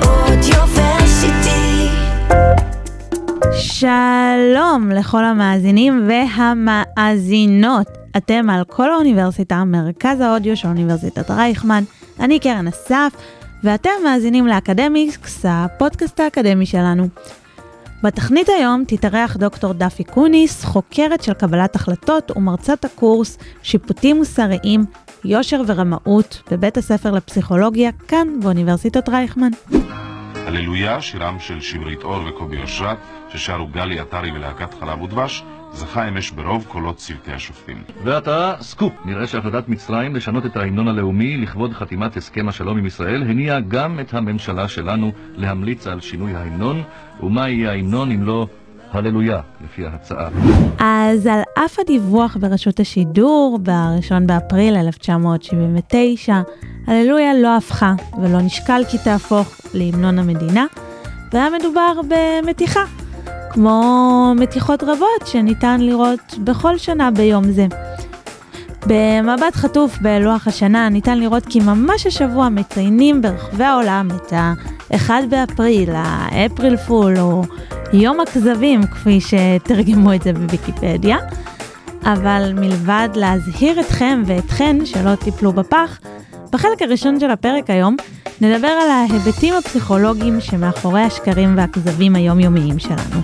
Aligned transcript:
אודיוורסיטי. 0.05 1.87
שלום 3.53 4.89
לכל 4.91 5.25
המאזינים 5.25 6.07
והמאזינות. 6.09 7.87
אתם 8.17 8.49
על 8.49 8.63
כל 8.67 8.91
האוניברסיטה, 8.91 9.63
מרכז 9.63 10.19
האודיו 10.19 10.57
של 10.57 10.67
אוניברסיטת 10.67 11.31
רייכמן. 11.31 11.83
אני 12.19 12.39
קרן 12.39 12.67
אסף, 12.67 13.13
ואתם 13.63 13.89
מאזינים 14.03 14.47
לאקדמיקס, 14.47 15.45
הפודקאסט 15.49 16.19
האקדמי 16.19 16.65
שלנו. 16.65 17.07
בתכנית 18.03 18.49
היום 18.49 18.83
תתארח 18.87 19.37
דוקטור 19.37 19.73
דפי 19.73 20.03
קוניס, 20.03 20.65
חוקרת 20.65 21.23
של 21.23 21.33
קבלת 21.33 21.75
החלטות 21.75 22.31
ומרצת 22.35 22.85
הקורס 22.85 23.37
שיפוטים 23.63 24.17
מוסריים, 24.17 24.85
יושר 25.25 25.61
ורמאות 25.67 26.41
בבית 26.51 26.77
הספר 26.77 27.11
לפסיכולוגיה 27.11 27.91
כאן 28.07 28.27
באוניברסיטת 28.41 29.09
רייכמן. 29.09 29.49
הללויה, 30.35 31.01
שירם 31.01 31.39
של 31.39 31.61
שמרית 31.61 32.03
אור 32.03 32.19
וקובי 32.29 32.61
אושרת, 32.61 32.97
ששרו 33.29 33.67
גלי 33.67 33.99
עטרי 33.99 34.31
ולהקת 34.31 34.73
חלב 34.79 35.01
ודבש, 35.01 35.43
זכה 35.73 36.07
אמש 36.07 36.31
ברוב 36.31 36.65
קולות 36.67 36.97
צוותי 36.97 37.31
השופטים. 37.33 37.83
ועתה, 38.03 38.53
סקופ. 38.61 38.93
נראה 39.05 39.27
שהחלטת 39.27 39.69
מצרים 39.69 40.15
לשנות 40.15 40.45
את 40.45 40.57
ההמנון 40.57 40.87
הלאומי 40.87 41.37
לכבוד 41.37 41.73
חתימת 41.73 42.17
הסכם 42.17 42.47
השלום 42.49 42.77
עם 42.77 42.85
ישראל 42.85 43.23
הניעה 43.23 43.59
גם 43.59 43.99
את 43.99 44.13
הממשלה 44.13 44.67
שלנו 44.67 45.11
להמליץ 45.35 45.87
על 45.87 46.01
שינוי 46.01 46.35
ההמנון, 46.35 46.83
ומה 47.23 47.49
יהיה 47.49 47.71
ההמנון 47.71 48.11
אם 48.11 48.23
לא 48.23 48.47
הללויה, 48.91 49.41
לפי 49.63 49.85
ההצעה. 49.85 50.29
אז 50.79 51.27
על 51.27 51.41
אף 51.65 51.79
הדיווח 51.79 52.37
ברשות 52.39 52.79
השידור, 52.79 53.59
ב-1 53.63 54.11
באפריל 54.25 54.75
1979, 54.75 56.41
הללויה 56.87 57.33
לא 57.33 57.57
הפכה 57.57 57.93
ולא 58.21 58.41
נשקל 58.41 58.81
כי 58.91 58.97
תהפוך 58.97 59.61
להמנון 59.73 60.19
המדינה, 60.19 60.65
והיה 61.33 61.49
מדובר 61.59 61.93
במתיחה, 62.07 62.81
כמו 63.53 64.33
מתיחות 64.35 64.83
רבות 64.83 65.27
שניתן 65.27 65.81
לראות 65.81 66.37
בכל 66.43 66.77
שנה 66.77 67.11
ביום 67.11 67.51
זה. 67.51 67.67
במבט 68.85 69.55
חטוף 69.55 69.97
בלוח 70.01 70.47
השנה 70.47 70.89
ניתן 70.89 71.19
לראות 71.19 71.45
כי 71.45 71.59
ממש 71.59 72.07
השבוע 72.07 72.49
מציינים 72.49 73.21
ברחבי 73.21 73.63
העולם 73.63 74.07
את 74.15 74.33
ה-1 74.33 75.09
באפריל, 75.29 75.89
ה 75.93 76.07
April 76.07 76.77
Fool 76.77 77.17
או 77.19 77.41
יום 77.93 78.19
הכזבים 78.19 78.83
כפי 78.87 79.19
שתרגמו 79.21 80.13
את 80.13 80.21
זה 80.21 80.33
בוויקיפדיה. 80.33 81.17
אבל 82.03 82.53
מלבד 82.55 83.09
להזהיר 83.15 83.79
אתכם 83.79 84.23
ואתכן 84.25 84.85
שלא 84.85 85.15
תיפלו 85.15 85.53
בפח, 85.53 85.99
בחלק 86.51 86.81
הראשון 86.81 87.19
של 87.19 87.31
הפרק 87.31 87.69
היום 87.69 87.95
נדבר 88.41 88.67
על 88.67 88.89
ההיבטים 88.89 89.53
הפסיכולוגיים 89.53 90.41
שמאחורי 90.41 91.01
השקרים 91.01 91.57
והכזבים 91.57 92.15
היומיומיים 92.15 92.79
שלנו. 92.79 93.21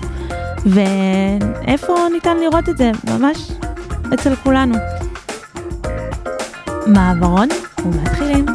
ואיפה 0.66 1.94
ניתן 2.12 2.36
לראות 2.36 2.68
את 2.68 2.78
זה? 2.78 2.90
ממש 3.04 3.50
אצל 4.14 4.34
כולנו. 4.36 4.74
מעברון 6.86 7.48
ומתחילים. 7.84 8.46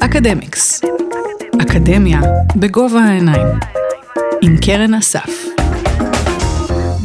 אקדמיקס. 0.00 0.80
אקדמיה 1.62 2.20
בגובה 2.56 3.00
העיניים. 3.00 3.46
עם 4.42 4.56
קרן 4.56 4.94
אסף. 4.94 5.61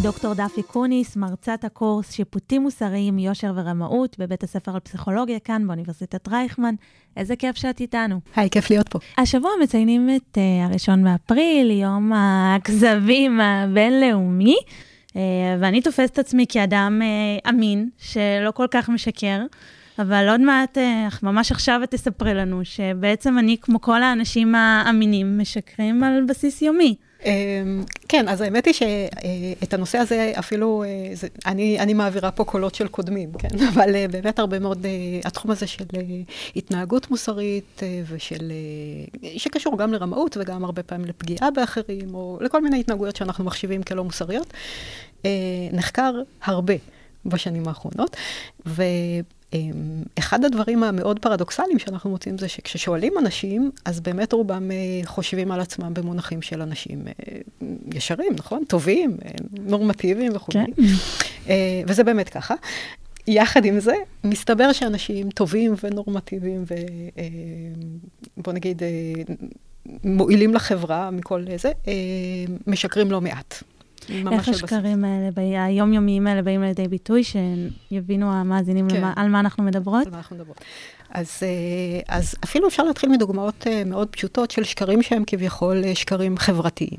דוקטור 0.07 0.33
דפי 0.33 0.63
קוניס, 0.63 1.15
מרצת 1.15 1.63
הקורס 1.63 2.11
שיפוטים 2.13 2.61
מוסריים, 2.61 3.19
יושר 3.19 3.51
ורמאות 3.55 4.15
בבית 4.19 4.43
הספר 4.43 4.75
לפסיכולוגיה 4.75 5.39
כאן 5.39 5.67
באוניברסיטת 5.67 6.27
רייכמן. 6.27 6.75
איזה 7.17 7.35
כיף 7.35 7.55
שאת 7.55 7.79
איתנו. 7.79 8.19
היי, 8.35 8.49
כיף 8.49 8.69
להיות 8.69 8.89
פה. 8.89 8.99
השבוע 9.17 9.51
מציינים 9.63 10.09
את 10.15 10.37
uh, 10.37 10.69
הראשון 10.69 11.03
באפריל, 11.03 11.71
יום 11.71 12.11
הכזבים 12.15 13.39
הבינלאומי, 13.39 14.55
uh, 15.09 15.13
ואני 15.59 15.81
תופסת 15.81 16.13
את 16.13 16.19
עצמי 16.19 16.45
כאדם 16.49 17.01
uh, 17.01 17.49
אמין, 17.49 17.89
שלא 17.97 18.51
כל 18.51 18.67
כך 18.71 18.89
משקר. 18.89 19.41
אבל 19.99 20.29
עוד 20.29 20.41
מעט, 20.41 20.77
אה, 20.77 21.07
ממש 21.23 21.51
עכשיו 21.51 21.83
את 21.83 21.91
תספרי 21.91 22.33
לנו, 22.33 22.61
שבעצם 22.63 23.39
אני, 23.39 23.57
כמו 23.61 23.81
כל 23.81 24.03
האנשים 24.03 24.55
האמינים, 24.55 25.37
משקרים 25.37 26.03
על 26.03 26.23
בסיס 26.27 26.61
יומי. 26.61 26.95
אמ, 27.25 27.83
כן, 28.07 28.29
אז 28.29 28.41
האמת 28.41 28.65
היא 28.65 28.73
שאת 28.73 29.73
הנושא 29.73 29.97
הזה 29.97 30.33
אפילו, 30.39 30.83
אה, 30.83 31.27
אני, 31.45 31.93
מעבירה 31.93 32.31
פה 32.31 32.43
קולות 32.43 32.75
של 32.75 32.87
קודמים, 32.87 33.33
כן? 33.33 33.47
אבל 33.73 33.95
אה, 33.95 34.05
באמת 34.07 34.39
הרבה 34.39 34.59
מאוד, 34.59 34.85
התחום 35.25 35.51
הזה 35.51 35.67
של 35.67 35.83
התנהגות 36.55 37.11
מוסרית 37.11 37.81
ושל, 38.07 38.51
שקשור 39.37 39.77
גם 39.77 39.93
לרמאות 39.93 40.37
וגם 40.39 40.65
הרבה 40.65 40.83
פעמים 40.83 41.05
לפגיעה 41.05 41.51
באחרים, 41.51 42.15
או 42.15 42.37
לכל 42.41 42.61
מיני 42.61 42.79
התנהגויות 42.79 43.15
שאנחנו 43.15 43.43
מחשיבים 43.43 43.83
כלא 43.83 44.03
מוסריות, 44.03 44.53
נחקר 45.73 46.21
הרבה 46.43 46.73
בשנים 47.25 47.67
האחרונות. 47.67 48.17
ו... 49.55 49.57
אחד 50.19 50.45
הדברים 50.45 50.83
המאוד 50.83 51.19
פרדוקסליים 51.19 51.79
שאנחנו 51.79 52.09
מוצאים 52.09 52.37
זה 52.37 52.47
שכששואלים 52.47 53.13
אנשים, 53.19 53.71
אז 53.85 53.99
באמת 53.99 54.33
רובם 54.33 54.71
אה, 54.71 54.75
חושבים 55.05 55.51
על 55.51 55.59
עצמם 55.61 55.93
במונחים 55.93 56.41
של 56.41 56.61
אנשים 56.61 57.07
אה, 57.07 57.37
ישרים, 57.93 58.33
נכון? 58.37 58.63
טובים, 58.67 59.17
אה, 59.25 59.31
נורמטיביים 59.51 60.31
וכו'. 60.35 60.51
כן. 60.51 60.65
וזה 61.87 62.03
באמת 62.03 62.29
ככה. 62.29 62.55
יחד 63.27 63.65
עם 63.65 63.79
זה, 63.79 63.93
מסתבר 64.23 64.73
שאנשים 64.73 65.29
טובים 65.29 65.73
ונורמטיביים 65.83 66.63
ובוא 68.37 68.53
נגיד 68.53 68.81
מועילים 70.03 70.53
לחברה 70.53 71.11
מכל 71.11 71.45
זה, 71.57 71.71
משקרים 72.67 73.11
לא 73.11 73.21
מעט. 73.21 73.63
איך 74.31 74.49
השקרים 74.49 75.03
האלה, 75.05 75.65
היומיומיים 75.65 76.27
האלה 76.27 76.41
באים 76.41 76.61
לידי 76.61 76.87
ביטוי, 76.87 77.21
שיבינו 77.23 78.33
המאזינים 78.33 78.89
כן. 78.89 79.03
על 79.15 79.29
מה 79.29 79.39
אנחנו 79.39 79.63
מדברות? 79.63 80.05
על 80.07 80.11
מה 80.11 80.17
אנחנו 80.17 80.35
מדברות. 80.35 80.57
אז, 81.09 81.39
אה, 81.43 82.17
אז 82.17 82.35
אפילו 82.43 82.67
אפשר 82.67 82.83
להתחיל 82.83 83.09
מדוגמאות 83.09 83.67
אה, 83.67 83.83
מאוד 83.85 84.07
פשוטות 84.07 84.51
של 84.51 84.63
שקרים 84.63 85.01
שהם 85.01 85.23
כביכול 85.27 85.83
אה, 85.83 85.95
שקרים 85.95 86.37
חברתיים. 86.37 86.97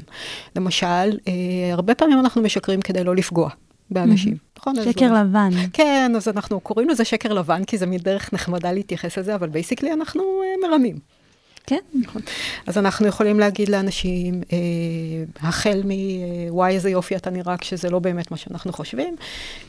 למשל, 0.56 1.18
הרבה 1.72 1.94
פעמים 1.94 2.20
אנחנו 2.20 2.42
משקרים 2.42 2.80
כדי 2.80 3.04
לא 3.04 3.16
לפגוע. 3.16 3.50
באנשים. 3.90 4.32
Mm-hmm. 4.32 4.58
נכון? 4.60 4.74
שקר 4.84 5.12
לבן. 5.12 5.50
כן, 5.72 6.12
אז 6.16 6.28
אנחנו 6.28 6.60
קוראים 6.60 6.88
לזה 6.88 7.04
שקר 7.04 7.32
לבן, 7.32 7.64
כי 7.64 7.78
זה 7.78 7.86
מין 7.86 8.00
דרך 8.00 8.32
נחמדה 8.32 8.72
להתייחס 8.72 9.18
לזה, 9.18 9.34
אבל 9.34 9.48
basically 9.48 9.92
אנחנו 9.92 10.22
מרמים. 10.62 10.98
כן. 11.68 11.78
נכון. 11.94 12.22
אז 12.66 12.78
אנחנו 12.78 13.06
יכולים 13.06 13.40
להגיד 13.40 13.68
לאנשים, 13.68 14.42
אה, 14.52 14.58
החל 15.48 15.82
מ-וואי, 15.84 16.74
איזה 16.74 16.90
יופי 16.90 17.16
אתה 17.16 17.30
נראה, 17.30 17.56
כשזה 17.56 17.90
לא 17.90 17.98
באמת 17.98 18.30
מה 18.30 18.36
שאנחנו 18.36 18.72
חושבים, 18.72 19.16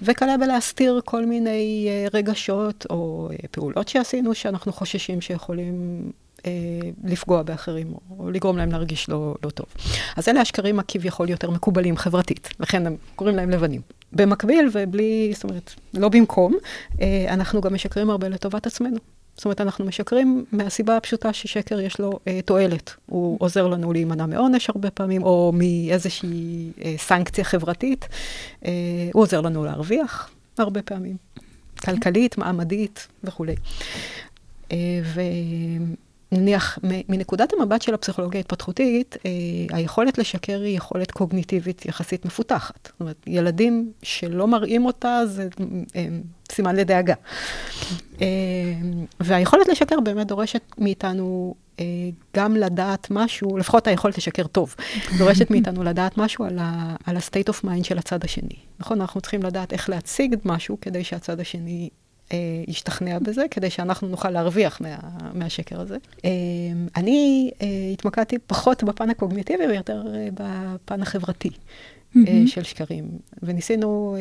וכלה 0.01 0.37
בלהסתיר 0.37 1.01
כל 1.05 1.25
מיני 1.25 1.87
אה, 1.89 2.07
רגשות 2.13 2.85
או 2.89 3.29
אה, 3.31 3.47
פעולות 3.51 3.87
שעשינו, 3.87 4.35
שאנחנו 4.35 4.73
חוששים 4.73 5.21
שיכולים 5.21 6.03
אה, 6.45 6.51
לפגוע 7.03 7.43
באחרים, 7.43 7.93
או 8.19 8.29
לגרום 8.31 8.57
להם 8.57 8.71
להרגיש 8.71 9.09
לא, 9.09 9.35
לא 9.43 9.49
טוב. 9.49 9.65
אז 10.15 10.29
אלה 10.29 10.41
השקרים 10.41 10.79
הכביכול 10.79 11.29
יותר 11.29 11.49
מקובלים 11.49 11.97
חברתית, 11.97 12.49
לכן 12.59 12.87
הם 12.87 12.95
קוראים 13.15 13.35
להם 13.35 13.49
לבנים. 13.49 13.81
במקביל 14.13 14.69
ובלי, 14.73 15.31
זאת 15.33 15.43
אומרת, 15.43 15.73
לא 15.93 16.09
במקום, 16.09 16.55
אה, 17.01 17.25
אנחנו 17.29 17.61
גם 17.61 17.73
משקרים 17.73 18.09
הרבה 18.09 18.29
לטובת 18.29 18.67
עצמנו. 18.67 18.97
זאת 19.39 19.45
אומרת, 19.45 19.61
אנחנו 19.61 19.85
משקרים 19.85 20.45
מהסיבה 20.51 20.97
הפשוטה 20.97 21.33
ששקר 21.33 21.79
יש 21.79 21.99
לו 21.99 22.19
אה, 22.27 22.39
תועלת. 22.45 22.95
הוא 23.05 23.37
עוזר 23.39 23.67
לנו 23.67 23.93
להימנע 23.93 24.25
מעונש 24.25 24.69
הרבה 24.69 24.91
פעמים, 24.91 25.23
או 25.23 25.51
מאיזושהי 25.55 26.71
אה, 26.83 26.95
סנקציה 26.97 27.43
חברתית. 27.43 28.07
אה, 28.65 28.71
הוא 29.13 29.23
עוזר 29.23 29.41
לנו 29.41 29.65
להרוויח 29.65 30.29
הרבה 30.57 30.81
פעמים, 30.81 31.17
כלכלית, 31.85 32.37
מעמדית 32.37 33.07
וכולי. 33.23 33.55
אה, 34.71 34.77
ו... 35.03 35.21
נניח, 36.31 36.79
מנקודת 36.83 37.53
המבט 37.53 37.81
של 37.81 37.93
הפסיכולוגיה 37.93 38.39
ההתפתחותית, 38.39 39.17
אה, 39.25 39.31
היכולת 39.77 40.17
לשקר 40.17 40.61
היא 40.61 40.77
יכולת 40.77 41.11
קוגניטיבית 41.11 41.85
יחסית 41.85 42.25
מפותחת. 42.25 42.89
זאת 42.91 42.99
אומרת, 42.99 43.15
ילדים 43.27 43.91
שלא 44.03 44.47
מראים 44.47 44.85
אותה 44.85 45.21
זה 45.25 45.47
אה, 45.95 46.07
סימן 46.51 46.75
לדאגה. 46.75 47.13
אה, 48.21 48.27
והיכולת 49.19 49.67
לשקר 49.67 49.99
באמת 49.99 50.27
דורשת 50.27 50.61
מאיתנו 50.77 51.55
גם 52.35 52.55
לדעת 52.55 53.07
משהו, 53.11 53.57
לפחות 53.57 53.87
היכולת 53.87 54.17
לשקר 54.17 54.47
טוב, 54.47 54.75
דורשת 55.17 55.51
מאיתנו 55.51 55.83
לדעת 55.83 56.17
משהו 56.17 56.45
על 56.45 56.59
ה-state 56.59 57.53
of 57.53 57.65
mind 57.65 57.83
של 57.83 57.97
הצד 57.97 58.23
השני. 58.23 58.55
נכון? 58.79 59.01
אנחנו 59.01 59.21
צריכים 59.21 59.43
לדעת 59.43 59.73
איך 59.73 59.89
להציג 59.89 60.35
משהו 60.45 60.77
כדי 60.81 61.03
שהצד 61.03 61.39
השני 61.39 61.89
ישתכנע 62.67 63.19
בזה, 63.19 63.45
כדי 63.51 63.69
שאנחנו 63.69 64.07
נוכל 64.07 64.29
להרוויח 64.29 64.81
מה, 64.81 64.97
מהשקר 65.33 65.81
הזה. 65.81 65.97
אה, 66.25 66.29
אני 66.95 67.51
אה, 67.61 67.67
התמקדתי 67.93 68.37
פחות 68.47 68.83
בפן 68.83 69.09
הקוגניטיבי 69.09 69.67
ויותר 69.67 70.03
בפן 70.33 71.01
החברתי 71.01 71.49
mm-hmm. 71.49 72.19
של 72.45 72.63
שקרים, 72.63 73.09
וניסינו 73.43 74.17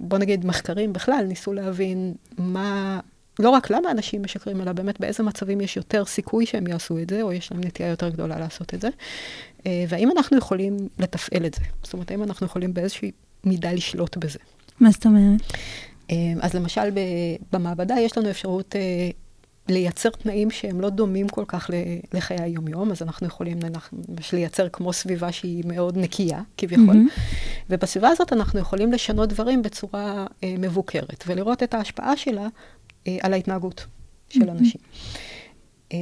בוא 0.00 0.18
נגיד 0.18 0.46
מחקרים 0.46 0.92
בכלל, 0.92 1.24
ניסו 1.28 1.52
להבין 1.52 2.14
מה, 2.38 3.00
לא 3.38 3.50
רק 3.50 3.70
למה 3.70 3.90
אנשים 3.90 4.22
משקרים, 4.22 4.60
אלא 4.60 4.72
באמת 4.72 5.00
באיזה 5.00 5.22
מצבים 5.22 5.60
יש 5.60 5.76
יותר 5.76 6.04
סיכוי 6.04 6.46
שהם 6.46 6.66
יעשו 6.66 6.98
את 6.98 7.10
זה, 7.10 7.22
או 7.22 7.32
יש 7.32 7.52
להם 7.52 7.60
נטייה 7.64 7.88
יותר 7.88 8.08
גדולה 8.08 8.38
לעשות 8.38 8.74
את 8.74 8.80
זה. 8.80 8.88
אה, 9.66 9.84
והאם 9.88 10.10
אנחנו 10.10 10.36
יכולים 10.38 10.76
לתפעל 10.98 11.46
את 11.46 11.54
זה? 11.54 11.60
זאת 11.82 11.92
אומרת, 11.92 12.10
האם 12.10 12.22
אנחנו 12.22 12.46
יכולים 12.46 12.74
באיזושהי 12.74 13.10
מידה 13.44 13.72
לשלוט 13.72 14.16
בזה? 14.16 14.38
מה 14.80 14.90
זאת 14.90 15.06
אומרת? 15.06 15.40
אה, 16.10 16.16
אז 16.40 16.54
למשל, 16.54 16.90
במעבדה 17.52 17.94
יש 18.00 18.18
לנו 18.18 18.30
אפשרות 18.30 18.76
אה, 18.76 19.10
לייצר 19.68 20.08
תנאים 20.08 20.50
שהם 20.50 20.80
לא 20.80 20.90
דומים 20.90 21.28
כל 21.28 21.44
כך 21.48 21.70
לחיי 22.14 22.42
היומיום, 22.42 22.90
אז 22.90 23.02
אנחנו 23.02 23.26
יכולים 23.26 23.58
ממש 24.08 24.32
לייצר 24.32 24.68
כמו 24.68 24.92
סביבה 24.92 25.32
שהיא 25.32 25.64
מאוד 25.66 25.98
נקייה, 25.98 26.40
כביכול, 26.56 26.86
מהמם. 26.86 27.08
ובסביבה 27.70 28.08
הזאת 28.08 28.32
אנחנו 28.32 28.60
יכולים 28.60 28.92
לשנות 28.92 29.28
דברים 29.28 29.62
בצורה 29.62 30.26
אה, 30.44 30.54
מבוקרת, 30.58 31.24
ולראות 31.26 31.62
את 31.62 31.74
ההשפעה 31.74 32.16
שלה 32.16 32.46
אה, 33.06 33.16
על 33.22 33.32
ההתנהגות 33.32 33.86
של 34.28 34.50
אנשים. 34.50 34.80
אה, 35.94 35.98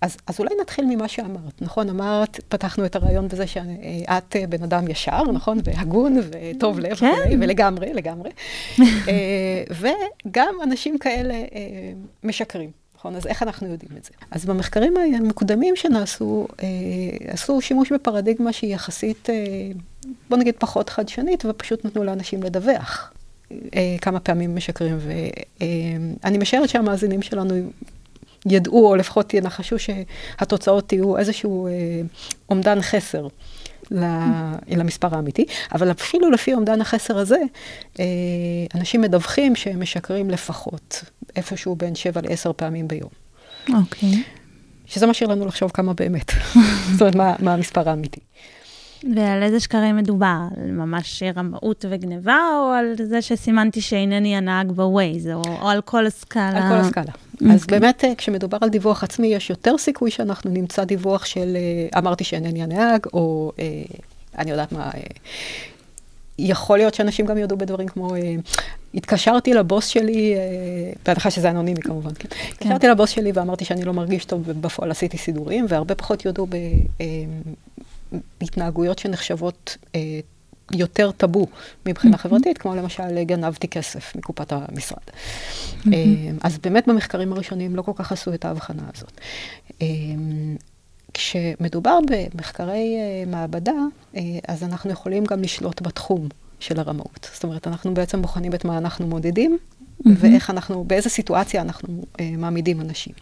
אז, 0.00 0.16
אז 0.26 0.40
אולי 0.40 0.54
נתחיל 0.60 0.84
ממה 0.84 1.08
שאמרת, 1.08 1.62
נכון? 1.62 1.88
אמרת, 1.88 2.40
פתחנו 2.48 2.84
את 2.84 2.96
הרעיון 2.96 3.28
בזה 3.28 3.46
שאת 3.46 4.36
אה, 4.36 4.46
בן 4.46 4.62
אדם 4.62 4.88
ישר, 4.88 5.22
נכון? 5.22 5.58
והגון 5.64 6.18
וטוב 6.30 6.80
לב, 6.80 6.94
כן. 6.94 7.12
וכולי, 7.20 7.36
ולגמרי, 7.40 7.92
לגמרי. 7.94 8.30
אה, 8.78 8.82
וגם 9.70 10.54
אנשים 10.62 10.98
כאלה 10.98 11.34
אה, 11.34 11.92
משקרים. 12.24 12.70
נכון, 13.02 13.16
אז 13.16 13.26
איך 13.26 13.42
אנחנו 13.42 13.66
יודעים 13.66 13.90
את 13.98 14.04
זה? 14.04 14.10
אז 14.30 14.44
במחקרים 14.44 14.94
המקודמים 15.16 15.76
שנעשו, 15.76 16.48
אה, 16.62 16.68
עשו 17.26 17.60
שימוש 17.60 17.92
בפרדיגמה 17.92 18.52
שהיא 18.52 18.74
יחסית, 18.74 19.30
אה, 19.30 19.34
בוא 20.30 20.38
נגיד, 20.38 20.54
פחות 20.58 20.90
חדשנית, 20.90 21.44
ופשוט 21.44 21.84
נתנו 21.84 22.04
לאנשים 22.04 22.42
לדווח 22.42 23.12
אה, 23.52 23.96
כמה 24.00 24.20
פעמים 24.20 24.56
משקרים. 24.56 24.98
ואני 26.22 26.38
משערת 26.38 26.68
שהמאזינים 26.68 27.22
שלנו 27.22 27.54
ידעו, 28.46 28.88
או 28.88 28.96
לפחות 28.96 29.34
ינחשו 29.34 29.76
שהתוצאות 29.78 30.92
יהיו 30.92 31.18
איזשהו 31.18 31.66
אה, 31.66 31.72
אומדן 32.50 32.82
חסר. 32.82 33.28
ל- 33.90 34.52
למספר 34.68 35.14
האמיתי, 35.16 35.44
אבל 35.74 35.90
אפילו 35.90 36.30
לפי 36.30 36.54
אומדן 36.54 36.80
החסר 36.80 37.18
הזה, 37.18 37.38
אה, 38.00 38.04
אנשים 38.74 39.00
מדווחים 39.00 39.56
שהם 39.56 39.80
משקרים 39.80 40.30
לפחות 40.30 41.04
איפשהו 41.36 41.76
בין 41.76 41.94
7 41.94 42.20
ל-10 42.20 42.52
פעמים 42.52 42.88
ביום. 42.88 43.10
אוקיי. 43.68 44.22
שזה 44.86 45.06
משאיר 45.06 45.30
לנו 45.30 45.46
לחשוב 45.46 45.70
כמה 45.70 45.92
באמת. 45.94 46.30
זאת 46.92 47.00
אומרת, 47.00 47.14
מה, 47.14 47.34
מה 47.38 47.54
המספר 47.54 47.88
האמיתי. 47.88 48.20
ועל 49.16 49.42
איזה 49.42 49.60
שקרים 49.60 49.96
מדובר? 49.96 50.40
על 50.56 50.70
ממש 50.70 51.22
רמאות 51.36 51.84
וגניבה, 51.90 52.38
או 52.54 52.70
על 52.70 52.94
זה 53.04 53.22
שסימנתי 53.22 53.80
שאינני 53.80 54.36
הנהג 54.36 54.72
בווייז, 54.72 55.28
או, 55.28 55.42
או 55.60 55.68
על 55.68 55.80
כל 55.80 56.06
הסקאלה? 56.06 56.68
על 56.68 56.68
כל 56.68 56.86
הסקאלה. 56.86 57.12
אז 57.50 57.66
באמת, 57.66 58.04
אה, 58.04 58.14
כשמדובר 58.14 58.58
על 58.60 58.68
דיווח 58.68 59.04
עצמי, 59.04 59.26
יש 59.26 59.50
יותר 59.50 59.78
סיכוי 59.78 60.10
שאנחנו 60.10 60.50
נמצא 60.50 60.84
דיווח 60.84 61.24
של 61.24 61.56
אה, 61.56 61.98
אמרתי 61.98 62.24
שאינני 62.24 62.62
הנהג, 62.62 63.06
או 63.12 63.52
אה, 63.58 63.64
אני 64.38 64.50
יודעת 64.50 64.72
מה, 64.72 64.90
יכול 66.38 66.78
להיות 66.78 66.94
שאנשים 66.94 67.26
גם 67.26 67.38
יודו 67.38 67.56
בדברים 67.56 67.88
כמו, 67.88 68.10
התקשרתי 68.94 69.54
לבוס 69.54 69.86
שלי, 69.86 70.34
בהנחה 71.06 71.30
שזה 71.30 71.50
אנונימי 71.50 71.80
כמובן, 71.80 72.10
כן? 72.18 72.28
התקשרתי 72.52 72.88
לבוס 72.88 73.10
שלי 73.10 73.32
ואמרתי 73.34 73.64
שאני 73.64 73.84
לא 73.84 73.92
מרגיש 73.92 74.24
טוב, 74.24 74.42
ובפועל 74.46 74.90
עשיתי 74.90 75.18
סידורים, 75.18 75.66
והרבה 75.68 75.94
פחות 75.94 76.24
יודו 76.24 76.46
בהתנהגויות 78.40 78.98
שנחשבות 78.98 79.76
אה, 79.94 80.20
יותר 80.72 81.10
טאבו 81.10 81.46
מבחינה 81.86 82.16
חברתית, 82.18 82.58
כמו 82.58 82.74
למשל 82.74 83.22
גנבתי 83.22 83.68
כסף 83.68 84.16
מקופת 84.16 84.52
המשרד. 84.52 85.02
אה, 85.92 85.98
אז 86.42 86.58
באמת 86.58 86.88
במחקרים 86.88 87.32
הראשונים 87.32 87.76
לא 87.76 87.82
כל 87.82 87.92
כך 87.96 88.12
עשו 88.12 88.34
את 88.34 88.44
ההבחנה 88.44 88.82
הזאת. 88.94 89.20
אה, 89.82 89.86
כשמדובר 91.14 91.98
במחקרי 92.06 92.96
אה, 92.96 93.24
מעבדה, 93.26 93.72
אה, 94.16 94.20
אז 94.48 94.62
אנחנו 94.62 94.90
יכולים 94.90 95.24
גם 95.24 95.42
לשלוט 95.42 95.82
בתחום 95.82 96.28
של 96.60 96.80
הרמאות. 96.80 97.30
זאת 97.34 97.44
אומרת, 97.44 97.66
אנחנו 97.66 97.94
בעצם 97.94 98.22
בוחנים 98.22 98.54
את 98.54 98.64
מה 98.64 98.78
אנחנו 98.78 99.06
מודדים, 99.06 99.58
ואיך 100.20 100.50
אנחנו, 100.50 100.84
באיזה 100.84 101.08
סיטואציה 101.08 101.62
אנחנו 101.62 102.04
אה, 102.20 102.30
מעמידים 102.38 102.80
אנשים. 102.80 103.12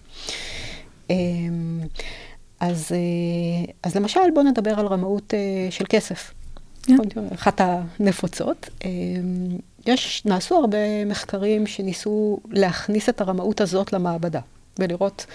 אז, 2.60 2.92
אה, 2.92 3.72
אז 3.82 3.94
למשל, 3.94 4.20
בואו 4.34 4.46
נדבר 4.46 4.80
על 4.80 4.86
רמאות 4.86 5.34
אה, 5.34 5.70
של 5.70 5.84
כסף. 5.88 6.34
כן. 6.82 6.96
אחת 7.34 7.60
הנפוצות. 7.60 8.68
אה, 8.84 8.90
יש, 9.86 10.22
נעשו 10.26 10.56
הרבה 10.56 11.04
מחקרים 11.06 11.66
שניסו 11.66 12.40
להכניס 12.50 13.08
את 13.08 13.20
הרמאות 13.20 13.60
הזאת 13.60 13.92
למעבדה, 13.92 14.40
ולראות 14.78 15.26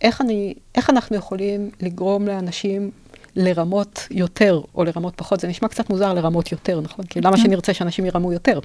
איך, 0.00 0.20
אני, 0.20 0.54
איך 0.74 0.90
אנחנו 0.90 1.16
יכולים 1.16 1.70
לגרום 1.80 2.26
לאנשים 2.26 2.90
לרמות 3.36 4.06
יותר 4.10 4.60
או 4.74 4.84
לרמות 4.84 5.14
פחות. 5.16 5.40
זה 5.40 5.48
נשמע 5.48 5.68
קצת 5.68 5.90
מוזר 5.90 6.14
לרמות 6.14 6.52
יותר, 6.52 6.80
נכון? 6.80 7.04
כי 7.04 7.20
למה 7.20 7.36
שנרצה 7.36 7.74
שאנשים 7.74 8.06
ירמו 8.06 8.32
יותר? 8.32 8.58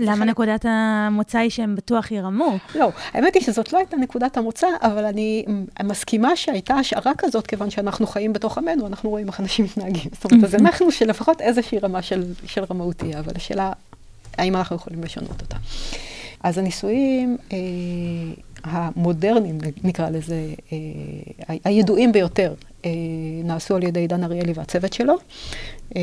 למה 0.00 0.24
נקודת 0.24 0.66
המוצא 0.68 1.38
היא 1.38 1.50
שהם 1.50 1.74
בטוח 1.76 2.10
ירמו? 2.10 2.58
לא, 2.74 2.90
האמת 3.12 3.34
היא 3.34 3.42
שזאת 3.42 3.72
לא 3.72 3.78
הייתה 3.78 3.96
נקודת 3.96 4.36
המוצא, 4.36 4.66
אבל 4.82 5.04
אני 5.04 5.44
מסכימה 5.82 6.36
שהייתה 6.36 6.74
השערה 6.74 7.12
כזאת, 7.18 7.46
כיוון 7.46 7.70
שאנחנו 7.70 8.06
חיים 8.06 8.32
בתוך 8.32 8.58
עמנו, 8.58 8.86
אנחנו 8.86 9.10
רואים 9.10 9.26
איך 9.26 9.40
אנשים 9.40 9.64
מתנהגים. 9.64 10.10
זאת 10.12 10.32
אומרת, 10.32 10.44
אז 10.44 10.54
אנחנו 10.60 10.92
שלפחות 10.92 11.40
איזושהי 11.40 11.78
רמה 11.78 12.02
של, 12.02 12.32
של 12.46 12.64
רמאות 12.70 12.96
תהיה, 12.96 13.18
אבל 13.18 13.32
השאלה, 13.36 13.72
האם 14.38 14.56
אנחנו 14.56 14.76
יכולים 14.76 15.04
לשנות 15.04 15.42
אותה. 15.42 15.56
אז 16.42 16.58
הניסויים 16.58 17.36
אה, 17.52 17.58
המודרניים, 18.64 19.58
נקרא 19.84 20.10
לזה, 20.10 20.54
אה, 20.72 21.56
הידועים 21.64 22.12
ביותר, 22.12 22.54
נעשו 23.44 23.76
על 23.76 23.82
ידי 23.82 24.06
דן 24.06 24.24
אריאלי 24.24 24.52
והצוות 24.52 24.92
שלו. 24.92 25.14
אה, 25.96 26.02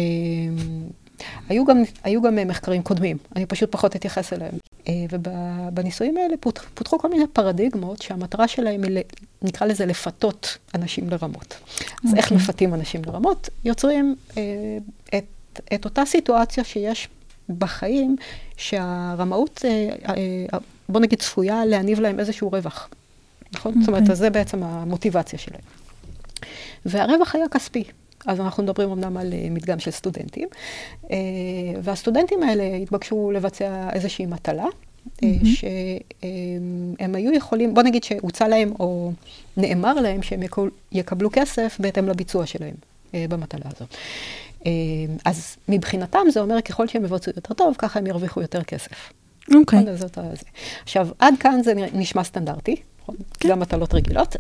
היו 1.50 1.66
גם, 1.66 1.84
היו 2.04 2.22
גם 2.22 2.36
מחקרים 2.36 2.84
קודמים, 2.84 3.18
אני 3.36 3.46
פשוט 3.46 3.72
פחות 3.72 3.96
אתייחס 3.96 4.34
אליהם. 4.34 4.54
אה, 4.88 4.94
ובניסויים 5.10 6.18
האלה 6.18 6.38
פותח, 6.40 6.66
פותחו 6.74 7.00
כל 7.00 7.10
מיני 7.10 7.28
פרדיגמות 7.34 8.02
שהמטרה 8.02 8.48
שלהם 8.48 8.84
היא, 8.84 9.04
נקרא 9.42 9.68
לזה, 9.68 9.86
לפתות 9.86 10.58
אנשים 10.76 11.10
לרמות. 11.10 11.58
אז 12.06 12.16
איך 12.16 12.26
אוקיי. 12.26 12.38
מפתים 12.38 12.74
אנשים 12.74 13.02
לרמות? 13.06 13.50
יוצרים 13.66 14.16
אה, 14.38 14.44
את, 15.18 15.60
את 15.74 15.86
אותה 15.86 16.06
סיטואציה 16.06 16.64
שיש 16.64 17.08
בחיים, 17.58 18.16
שהרמאות, 18.58 19.66
אה, 19.66 19.90
אה, 20.10 20.60
בוא 20.90 21.00
נגיד, 21.00 21.20
צפויה 21.20 21.66
להניב 21.66 22.00
להם 22.00 22.20
איזשהו 22.20 22.50
רווח. 22.52 22.90
נכון? 23.54 23.74
זאת 23.80 23.88
אומרת, 23.88 24.02
אוקיי. 24.02 24.14
אז 24.14 24.18
זה 24.18 24.30
בעצם 24.30 24.64
המוטיבציה 24.64 25.40
שלהם. 25.40 25.79
והרווח 26.86 27.36
היה 27.36 27.48
כספי. 27.48 27.84
אז 28.26 28.40
אנחנו 28.40 28.64
מדברים 28.64 28.92
אמנם 28.92 29.18
על 29.18 29.34
אה, 29.34 29.48
מדגם 29.52 29.80
של 29.80 29.92
סטודנטים, 29.92 30.48
אה, 31.12 31.18
והסטודנטים 31.84 32.44
האלה 32.44 32.64
התבקשו 32.64 33.32
לבצע 33.32 33.90
איזושהי 33.94 34.26
מטלה, 34.26 34.66
אה, 35.24 35.30
שהם 35.44 37.16
היו 37.16 37.34
יכולים, 37.34 37.74
בוא 37.74 37.84
נגיד 37.84 38.04
שהוצע 38.04 38.48
להם 38.48 38.74
או 38.80 39.12
נאמר 39.58 39.94
להם 39.94 40.22
שהם 40.22 40.40
יקבלו 40.92 41.30
כסף 41.34 41.78
בהתאם 41.80 42.08
לביצוע 42.08 42.46
שלהם 42.46 42.76
במטלה 43.14 43.66
הזאת. 43.76 43.96
אז 45.26 45.58
מבחינתם 45.70 46.20
זה 46.34 46.40
אומר 46.40 46.62
ככל 46.62 46.88
שהם 46.88 47.06
יבצעו 47.06 47.34
יותר 47.36 47.54
טוב, 47.54 47.76
ככה 47.78 48.00
הם 48.00 48.08
ירוויחו 48.08 48.42
יותר 48.42 48.64
כסף. 48.64 49.14
אוקיי. 49.56 49.80
זה. 49.98 50.46
עכשיו, 50.84 51.08
עד 51.20 51.34
כאן 51.40 51.64
זה 51.64 51.74
נשמע 51.94 52.24
סטנדרטי, 52.24 52.76
נכון? 53.02 53.16
גם 53.48 53.60
מטלות 53.60 53.94
רגילות. 53.94 54.36
אה, 54.36 54.40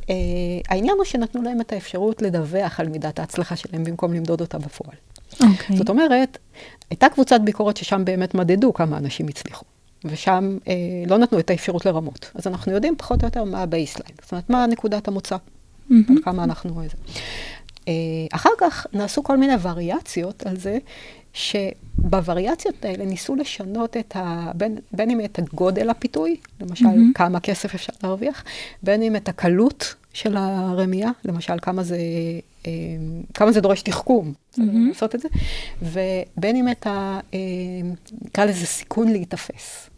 העניין 0.69 0.95
הוא 0.97 1.05
שנתנו 1.05 1.41
להם 1.41 1.61
את 1.61 1.73
האפשרות 1.73 2.21
לדווח 2.21 2.79
על 2.79 2.89
מידת 2.89 3.19
ההצלחה 3.19 3.55
שלהם 3.55 3.83
במקום 3.83 4.13
למדוד 4.13 4.41
אותה 4.41 4.57
בפועל. 4.57 4.95
אוקיי. 5.33 5.77
זאת 5.77 5.89
אומרת, 5.89 6.37
הייתה 6.89 7.09
קבוצת 7.09 7.41
ביקורת 7.43 7.77
ששם 7.77 8.05
באמת 8.05 8.35
מדדו 8.35 8.73
כמה 8.73 8.97
אנשים 8.97 9.27
הצליחו. 9.27 9.65
ושם 10.05 10.57
אה, 10.67 10.73
לא 11.07 11.17
נתנו 11.17 11.39
את 11.39 11.49
האפשרות 11.49 11.85
לרמות. 11.85 12.31
אז 12.35 12.47
אנחנו 12.47 12.71
יודעים 12.71 12.95
פחות 12.97 13.21
או 13.21 13.27
יותר 13.27 13.43
מה 13.43 13.61
ה 13.61 13.67
baseline. 13.67 14.15
זאת 14.21 14.31
אומרת, 14.31 14.49
מה 14.49 14.65
נקודת 14.67 15.07
המוצא. 15.07 15.37
על 15.91 16.21
כמה 16.23 16.43
אנחנו... 16.43 16.81
אה, 17.87 17.93
אחר 18.31 18.49
כך 18.57 18.87
נעשו 18.93 19.23
כל 19.23 19.37
מיני 19.37 19.53
וריאציות 19.61 20.43
על 20.45 20.57
זה, 20.57 20.77
שבווריאציות 21.33 22.85
האלה 22.85 23.05
ניסו 23.05 23.35
לשנות 23.35 23.97
את 23.97 24.15
ה... 24.15 24.51
בין, 24.55 24.77
בין 24.91 25.09
אם 25.09 25.25
את 25.25 25.39
הגודל 25.39 25.89
הפיתוי, 25.89 26.35
למשל 26.61 26.85
מהמם. 26.85 27.13
כמה 27.13 27.39
כסף 27.39 27.75
אפשר 27.75 27.93
להרוויח, 28.03 28.43
בין 28.83 29.01
אם 29.01 29.15
את 29.15 29.29
הקלות 29.29 29.95
של 30.13 30.37
הרמייה, 30.37 31.11
למשל 31.25 31.53
כמה 31.61 31.83
זה, 31.83 31.97
אה, 32.65 32.71
כמה 33.33 33.51
זה 33.51 33.61
דורש 33.61 33.81
תחכום, 33.81 34.33
מהמם. 34.57 34.87
לעשות 34.87 35.15
את 35.15 35.19
זה, 35.19 35.27
ובין 35.81 36.55
אם 36.55 36.69
את 36.71 36.87
ה... 36.87 37.19
אה, 37.33 37.39
נקרא 38.21 38.45
לזה 38.45 38.65
סיכון 38.65 39.11
להיתפס. 39.11 39.89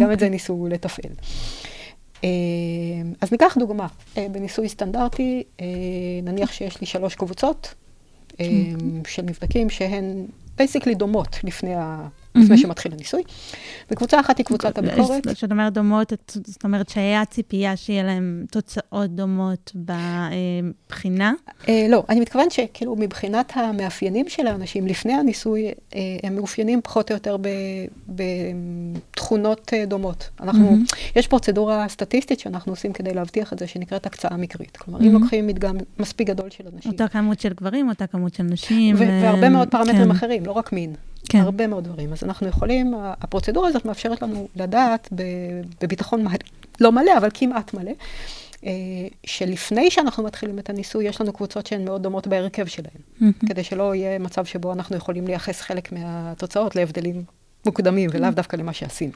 גם 0.00 0.12
את 0.12 0.18
זה 0.18 0.28
ניסו 0.28 0.66
לתפעל. 0.70 1.12
אה, 2.24 2.28
אז 3.20 3.32
ניקח 3.32 3.56
דוגמה, 3.58 3.86
בניסוי 4.16 4.68
סטנדרטי, 4.68 5.42
נניח 6.22 6.52
שיש 6.52 6.80
לי 6.80 6.86
שלוש 6.86 7.14
קבוצות 7.14 7.74
אה, 8.40 8.46
של 9.06 9.22
נבדקים 9.22 9.70
שהן 9.70 10.26
basically 10.56 10.94
דומות 10.94 11.38
לפני, 11.44 11.74
ה, 11.74 12.08
לפני 12.34 12.58
שמתחיל 12.58 12.92
הניסוי. 12.92 13.22
וקבוצה 13.90 14.20
אחת 14.20 14.38
היא 14.38 14.46
קבוצת 14.46 14.78
הביקורת. 14.78 15.26
כשאת 15.28 15.50
אומרת 15.50 15.72
דומות, 15.72 16.12
את- 16.12 16.36
זאת 16.46 16.64
אומרת 16.64 16.88
שהיה 16.88 17.24
ציפייה 17.24 17.76
שיהיה 17.76 18.02
להם 18.02 18.44
תוצאות 18.50 19.10
דומות 19.10 19.72
בבחינה? 19.74 21.32
אה, 21.68 21.86
לא, 21.88 22.04
אני 22.08 22.20
מתכוונת 22.20 22.52
שכאילו 22.52 22.96
מבחינת 22.96 23.52
המאפיינים 23.54 24.28
של 24.28 24.46
האנשים 24.46 24.86
לפני 24.86 25.12
הניסוי, 25.12 25.64
אה, 25.94 26.00
הם 26.22 26.34
מאופיינים 26.36 26.80
פחות 26.82 27.10
או 27.10 27.16
יותר 27.16 27.36
בתכונות 28.08 29.70
אה, 29.72 29.84
דומות. 29.86 30.28
אנחנו, 30.40 30.76
יש 31.16 31.26
פרוצדורה 31.28 31.88
סטטיסטית 31.88 32.40
שאנחנו 32.40 32.72
עושים 32.72 32.92
כדי 32.92 33.14
להבטיח 33.14 33.52
את 33.52 33.58
זה, 33.58 33.66
שנקראת 33.66 34.06
הקצאה 34.06 34.36
מקרית. 34.36 34.76
כלומר, 34.76 35.00
אם 35.00 35.12
לוקחים 35.12 35.46
מדגם 35.46 35.76
מספיק 35.98 36.28
גדול 36.28 36.50
של 36.50 36.64
אנשים, 36.74 36.92
אותה 36.92 37.08
כמות 37.08 37.40
של 37.40 37.52
גברים, 37.52 37.88
אותה 37.88 38.06
כמות 38.06 38.34
של 38.34 38.42
נשים. 38.42 38.96
והרבה 38.98 39.42
אה, 39.42 39.48
מאוד 39.48 39.68
פרמטרים 39.68 40.04
כן. 40.04 40.10
אחרים, 40.10 40.46
לא 40.46 40.52
רק 40.52 40.72
מין. 40.72 40.94
כן. 41.28 41.38
הרבה 41.38 41.66
מאוד 41.66 41.84
דברים. 41.84 42.12
אז 42.12 42.24
אנחנו 42.24 42.48
יכולים, 42.48 42.94
הפרוצדורה 43.20 43.68
הזאת 43.68 43.84
מאפשרת 43.84 44.22
לנו 44.22 44.48
לדעת 44.56 45.08
בביטחון 45.80 46.24
מ- 46.24 46.30
לא 46.80 46.92
מלא, 46.92 47.18
אבל 47.18 47.28
כמעט 47.34 47.74
מלא, 47.74 47.92
אה, 48.66 48.70
שלפני 49.26 49.90
שאנחנו 49.90 50.22
מתחילים 50.22 50.58
את 50.58 50.70
הניסוי, 50.70 51.04
יש 51.08 51.20
לנו 51.20 51.32
קבוצות 51.32 51.66
שהן 51.66 51.84
מאוד 51.84 52.02
דומות 52.02 52.26
בהרכב 52.26 52.66
שלהן. 52.66 53.30
כדי 53.48 53.64
שלא 53.64 53.94
יהיה 53.94 54.18
מצב 54.18 54.44
שבו 54.44 54.72
אנחנו 54.72 54.96
יכולים 54.96 55.26
לייחס 55.26 55.60
חלק 55.60 55.92
מהתוצאות 55.92 56.76
להבדלים 56.76 57.22
מוקדמים, 57.66 58.10
ולאו 58.12 58.30
דווקא 58.30 58.56
למה 58.56 58.72
שעשינו 58.72 59.12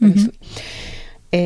בניסוי. 0.00 0.32
אה, 1.34 1.38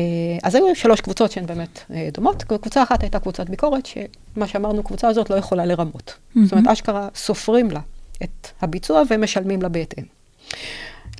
אז 0.43 0.55
היו 0.55 0.75
שלוש 0.75 1.01
קבוצות 1.01 1.31
שהן 1.31 1.45
באמת 1.45 1.79
אה, 1.91 2.09
דומות. 2.13 2.43
קבוצה 2.43 2.83
אחת 2.83 3.03
הייתה 3.03 3.19
קבוצת 3.19 3.49
ביקורת, 3.49 3.85
שמה 3.85 4.47
שאמרנו, 4.47 4.79
הקבוצה 4.79 5.07
הזאת 5.07 5.29
לא 5.29 5.35
יכולה 5.35 5.65
לרמות. 5.65 6.13
זאת 6.43 6.51
אומרת, 6.53 6.67
אשכרה 6.67 7.07
סופרים 7.15 7.71
לה 7.71 7.79
את 8.23 8.47
הביצוע 8.61 9.03
ומשלמים 9.09 9.61
לה 9.61 9.69
בהתאם. 9.69 10.03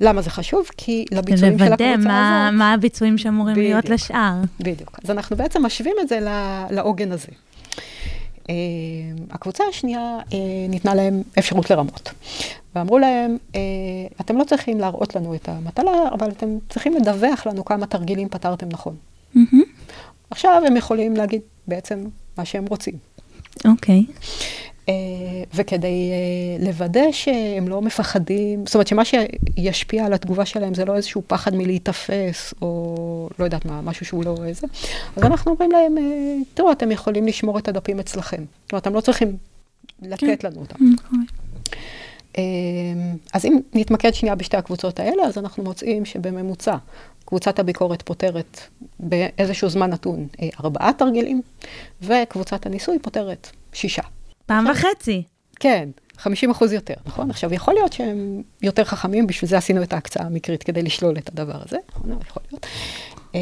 למה 0.01 0.21
זה 0.21 0.29
חשוב? 0.29 0.67
כי 0.77 1.05
לביצועים 1.11 1.57
של 1.57 1.65
לוודא 1.65 1.85
הקבוצה 1.85 2.07
מה, 2.07 2.47
הזאת... 2.47 2.57
מה 2.57 2.73
הביצועים 2.73 3.17
שאמורים 3.17 3.55
להיות 3.55 3.85
בדיוק. 3.85 4.01
לשאר. 4.01 4.33
בדיוק. 4.59 4.99
אז 5.03 5.11
אנחנו 5.11 5.35
בעצם 5.35 5.65
משווים 5.65 5.95
את 6.01 6.07
זה 6.09 6.19
לעוגן 6.69 7.11
הזה. 7.11 7.27
Uh, 8.43 8.49
הקבוצה 9.29 9.63
השנייה, 9.69 10.17
uh, 10.29 10.33
ניתנה 10.69 10.95
להם 10.95 11.21
אפשרות 11.39 11.69
לרמות. 11.69 12.09
ואמרו 12.75 12.99
להם, 12.99 13.37
uh, 13.51 13.55
אתם 14.21 14.37
לא 14.37 14.43
צריכים 14.43 14.79
להראות 14.79 15.15
לנו 15.15 15.35
את 15.35 15.49
המטלה, 15.49 15.91
אבל 16.11 16.29
אתם 16.29 16.57
צריכים 16.69 16.93
לדווח 16.93 17.47
לנו 17.47 17.65
כמה 17.65 17.85
תרגילים 17.85 18.29
פתרתם 18.29 18.67
נכון. 18.71 18.95
עכשיו 20.29 20.61
הם 20.67 20.77
יכולים 20.77 21.15
להגיד 21.15 21.41
בעצם 21.67 22.03
מה 22.37 22.45
שהם 22.45 22.65
רוצים. 22.65 22.93
אוקיי. 23.65 24.05
Uh, 24.07 24.13
וכדי 25.53 26.11
uh, 26.59 26.65
לוודא 26.65 27.11
שהם 27.11 27.67
לא 27.67 27.81
מפחדים, 27.81 28.65
זאת 28.65 28.75
אומרת 28.75 28.87
שמה 28.87 29.03
שישפיע 29.05 30.05
על 30.05 30.13
התגובה 30.13 30.45
שלהם 30.45 30.73
זה 30.73 30.85
לא 30.85 30.95
איזשהו 30.95 31.21
פחד 31.27 31.55
מלהיתפס, 31.55 32.53
או 32.61 33.29
לא 33.39 33.45
יודעת 33.45 33.65
מה, 33.65 33.81
משהו 33.81 34.05
שהוא 34.05 34.25
לא 34.25 34.35
איזה, 34.45 34.67
אז 35.15 35.23
אנחנו 35.23 35.51
אומרים 35.51 35.71
להם, 35.71 35.97
uh, 35.97 36.01
תראו, 36.53 36.71
אתם 36.71 36.91
יכולים 36.91 37.27
לשמור 37.27 37.57
את 37.57 37.67
הדפים 37.67 37.99
אצלכם. 37.99 38.43
זאת 38.63 38.73
אומרת, 38.73 38.83
אתם 38.83 38.93
לא 38.93 39.01
צריכים 39.01 39.37
לתת 40.01 40.43
לנו 40.43 40.59
אותם. 40.59 40.75
אוקיי. 40.75 41.19
אה, 42.37 42.43
אז 43.33 43.45
אם 43.45 43.59
נתמקד 43.73 44.13
שנייה 44.13 44.35
בשתי 44.35 44.57
הקבוצות 44.57 44.99
האלה, 44.99 45.23
אז 45.23 45.37
אנחנו 45.37 45.63
מוצאים 45.63 46.05
שבממוצע 46.05 46.75
קבוצת 47.25 47.59
הביקורת 47.59 48.01
פותרת 48.01 48.61
באיזשהו 48.99 49.69
זמן 49.69 49.89
נתון 49.89 50.27
אה, 50.41 50.49
ארבעה 50.59 50.93
תרגילים, 50.93 51.41
וקבוצת 52.01 52.65
הניסוי 52.65 52.99
פותרת 52.99 53.49
שישה. 53.73 54.01
פעם 54.47 54.65
וחצי. 54.71 55.23
כן, 55.59 55.89
50 56.17 56.51
אחוז 56.51 56.73
יותר, 56.73 56.93
נכון? 57.05 57.29
עכשיו, 57.29 57.53
יכול 57.53 57.73
להיות 57.73 57.93
שהם 57.93 58.43
יותר 58.61 58.83
חכמים, 58.83 59.27
בשביל 59.27 59.49
זה 59.49 59.57
עשינו 59.57 59.83
את 59.83 59.93
ההקצאה 59.93 60.25
המקרית, 60.25 60.63
כדי 60.63 60.81
לשלול 60.81 61.17
את 61.17 61.29
הדבר 61.29 61.61
הזה, 61.65 61.77
נכון? 61.89 62.19
יכול 62.21 62.43
להיות. 62.51 62.65
אה, 63.35 63.39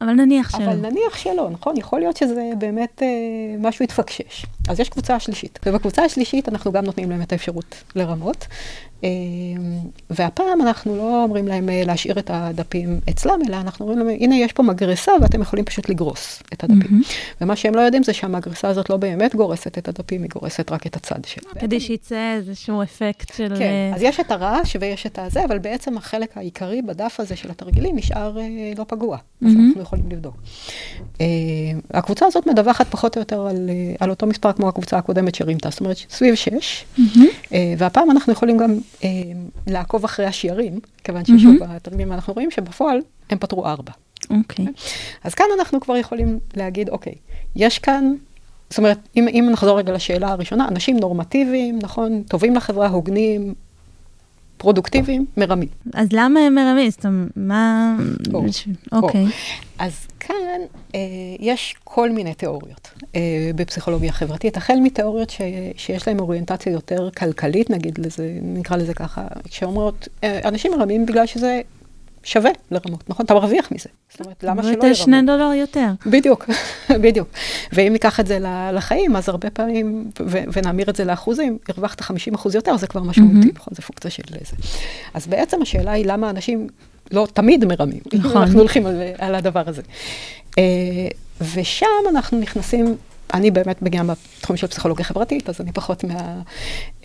אבל 0.00 0.12
נניח 0.12 0.50
שלא. 0.50 0.64
אבל 0.64 0.76
נניח 0.76 1.16
שלא, 1.16 1.50
נכון? 1.50 1.76
יכול 1.76 2.00
להיות 2.00 2.16
שזה 2.16 2.50
באמת 2.58 3.02
אה, 3.02 3.08
משהו 3.58 3.84
התפקשש. 3.84 4.46
אז 4.68 4.80
יש 4.80 4.88
קבוצה 4.88 5.20
שלישית, 5.20 5.58
ובקבוצה 5.66 6.04
השלישית 6.04 6.48
אנחנו 6.48 6.72
גם 6.72 6.84
נותנים 6.84 7.10
להם 7.10 7.22
את 7.22 7.32
האפשרות 7.32 7.84
לרמות. 7.94 8.46
אה, 9.04 9.08
והפעם 10.10 10.60
אנחנו 10.62 10.96
לא 10.96 11.22
אומרים 11.22 11.48
להם 11.48 11.68
אה, 11.68 11.82
להשאיר 11.86 12.18
את 12.18 12.30
הדפים 12.34 13.00
אצלם, 13.10 13.38
אלא 13.48 13.56
אנחנו 13.56 13.84
אומרים 13.84 14.06
להם, 14.06 14.16
הנה 14.20 14.36
יש 14.36 14.52
פה 14.52 14.62
מגרסה 14.62 15.12
ואתם 15.22 15.42
יכולים 15.42 15.64
פשוט 15.64 15.88
לגרוס 15.88 16.42
את 16.52 16.64
הדפים. 16.64 17.02
ומה 17.40 17.56
שהם 17.56 17.74
לא 17.74 17.80
יודעים 17.80 18.02
זה 18.02 18.12
שהמגרסה 18.12 18.68
הזאת 18.68 18.90
לא 18.90 18.96
באמת 18.96 19.34
גורסת 19.34 19.78
את 19.78 19.88
הדפים, 19.88 20.22
היא 20.22 20.30
גורסת 20.30 20.72
רק 20.72 20.86
את 20.86 20.96
הצד 20.96 21.24
שלה. 21.26 21.50
כדי 21.60 21.80
שיצא 21.80 22.34
איזשהו 22.36 22.82
אפקט 22.82 23.34
של... 23.34 23.54
כן, 23.58 23.64
אה, 23.64 23.92
אז 23.94 24.02
יש 24.02 24.20
את 24.20 24.30
הרעש 24.30 24.76
ויש 24.80 25.06
את 25.06 25.18
הזה, 25.18 25.44
אבל 25.44 25.58
בעצם 25.58 25.96
החלק 25.96 26.36
העיקרי 26.36 26.82
בדף 26.82 27.20
הזה 27.20 27.36
של 27.36 27.50
התרגילים 27.50 27.96
נשאר 27.96 28.38
אה, 28.38 28.72
לא 28.78 28.84
פגוע, 28.88 29.16
אז 29.16 29.22
מהמם. 29.40 29.66
אנחנו 29.68 29.82
יכולים 29.82 30.04
לבדוק. 30.10 30.36
אה, 31.20 31.26
הקבוצה 31.90 32.26
הזאת 32.26 32.46
מדווחת 32.46 32.86
פחות 32.90 33.16
או 33.16 33.20
יותר 33.20 33.46
על, 33.46 33.70
אה, 33.70 33.94
על 34.00 34.10
אותו 34.10 34.26
מספר 34.26 34.52
כמו 34.52 34.68
הקבוצה 34.68 34.98
הקודמת 34.98 35.34
שרימתה, 35.34 35.70
זאת 35.70 35.80
אומרת 35.80 35.96
סביב 36.10 36.34
6, 36.34 36.84
אה, 37.52 37.74
והפעם 37.78 38.10
אנחנו 38.10 38.32
יכולים 38.32 38.58
גם 38.58 38.78
אה, 39.04 39.08
לעקוב 39.66 40.04
אחרי 40.04 40.26
השיירים, 40.26 40.80
כיוון 41.04 41.24
ששוב, 41.24 41.56
בתרגילים 41.60 42.12
אנחנו 42.12 42.32
רואים 42.32 42.50
שבפועל 42.50 42.98
הם 43.30 43.38
פתרו 43.38 43.66
4. 43.66 43.92
אוקיי. 44.30 44.66
אז 45.24 45.34
כאן 45.34 45.46
אנחנו 45.58 45.80
כבר 45.80 45.96
יכולים 45.96 46.38
להגיד, 46.56 46.88
אוקיי, 46.88 47.14
יש 47.56 47.78
כאן, 47.78 48.14
זאת 48.70 48.78
אומרת, 48.78 48.98
אם, 49.16 49.28
אם 49.28 49.48
נחזור 49.52 49.78
רגע 49.78 49.92
לשאלה 49.92 50.28
הראשונה, 50.28 50.68
אנשים 50.68 50.96
נורמטיביים, 50.96 51.78
נכון, 51.82 52.22
טובים 52.22 52.54
לחברה, 52.54 52.88
הוגנים, 52.88 53.54
פרודוקטיביים, 54.56 55.26
מרמים. 55.36 55.68
אז 55.94 56.08
למה 56.12 56.40
הם 56.40 56.54
מרמים? 56.54 56.90
זאת 56.90 57.06
אומרת, 57.06 57.28
מה... 57.36 57.96
אוקיי. 58.92 59.24
או. 59.24 59.28
אז 59.78 60.06
כאן 60.20 60.60
אה, 60.94 61.00
יש 61.40 61.74
כל 61.84 62.10
מיני 62.10 62.34
תיאוריות 62.34 62.90
אה, 63.16 63.50
בפסיכולוגיה 63.54 64.12
חברתית, 64.12 64.56
החל 64.56 64.76
מתיאוריות 64.82 65.30
ש, 65.30 65.40
שיש 65.76 66.08
להן 66.08 66.18
אוריינטציה 66.18 66.72
יותר 66.72 67.10
כלכלית, 67.10 67.70
נגיד 67.70 67.98
לזה, 67.98 68.38
נקרא 68.42 68.76
לזה 68.76 68.94
ככה, 68.94 69.26
שאומרות, 69.48 70.08
אה, 70.24 70.48
אנשים 70.48 70.72
מרמים 70.72 71.06
בגלל 71.06 71.26
שזה 71.26 71.60
שווה 72.26 72.50
לרמות, 72.70 73.10
נכון? 73.10 73.26
אתה 73.26 73.34
מרוויח 73.34 73.72
מזה. 73.72 73.88
זאת 74.10 74.20
אומרת, 74.20 74.44
למה 74.44 74.62
שלא 74.62 74.84
ואת 74.84 74.96
שני 74.96 75.16
ירמו? 75.16 75.26
דולר 75.26 75.52
יותר. 75.52 75.88
בדיוק, 76.06 76.48
בדיוק. 77.04 77.28
ואם 77.72 77.92
ניקח 77.92 78.20
את 78.20 78.26
זה 78.26 78.38
לחיים, 78.72 79.16
אז 79.16 79.28
הרבה 79.28 79.50
פעמים, 79.50 80.10
ו- 80.26 80.42
ונמיר 80.52 80.90
את 80.90 80.96
זה 80.96 81.04
לאחוזים, 81.04 81.58
הרווחת 81.68 82.00
50 82.00 82.34
אחוז 82.34 82.54
יותר, 82.54 82.76
זה 82.76 82.86
כבר 82.86 83.02
משמעותי, 83.02 83.52
נכון? 83.54 83.74
זה 83.76 83.82
פונקציה 83.82 84.10
של 84.10 84.22
זה. 84.30 84.56
אז 85.14 85.26
בעצם 85.26 85.62
השאלה 85.62 85.92
היא 85.92 86.06
למה 86.06 86.30
אנשים 86.30 86.66
לא 87.10 87.26
תמיד 87.32 87.64
מרמים. 87.64 88.00
נכון. 88.12 88.42
אנחנו 88.42 88.58
הולכים 88.58 88.86
על, 88.86 89.02
על 89.18 89.34
הדבר 89.34 89.62
הזה. 89.66 89.82
אה, 90.58 90.62
ושם 91.54 91.86
אנחנו 92.10 92.40
נכנסים, 92.40 92.96
אני 93.34 93.50
באמת 93.50 93.82
מגיעה 93.82 94.02
מהתחום 94.02 94.56
של 94.56 94.66
פסיכולוגיה 94.66 95.04
חברתית, 95.04 95.48
אז 95.48 95.60
אני 95.60 95.72
פחות 95.72 96.04
מה, 96.04 96.40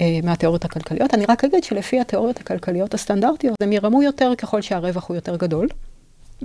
אה, 0.01 0.19
מהתיאוריות 0.23 0.65
הכלכליות. 0.65 1.13
אני 1.13 1.25
רק 1.25 1.43
אגיד 1.43 1.63
שלפי 1.63 1.99
התיאוריות 1.99 2.39
הכלכליות 2.39 2.93
הסטנדרטיות, 2.93 3.55
הם 3.63 3.71
ירמו 3.73 4.03
יותר 4.03 4.33
ככל 4.37 4.61
שהרווח 4.61 5.07
הוא 5.07 5.15
יותר 5.15 5.35
גדול. 5.35 5.67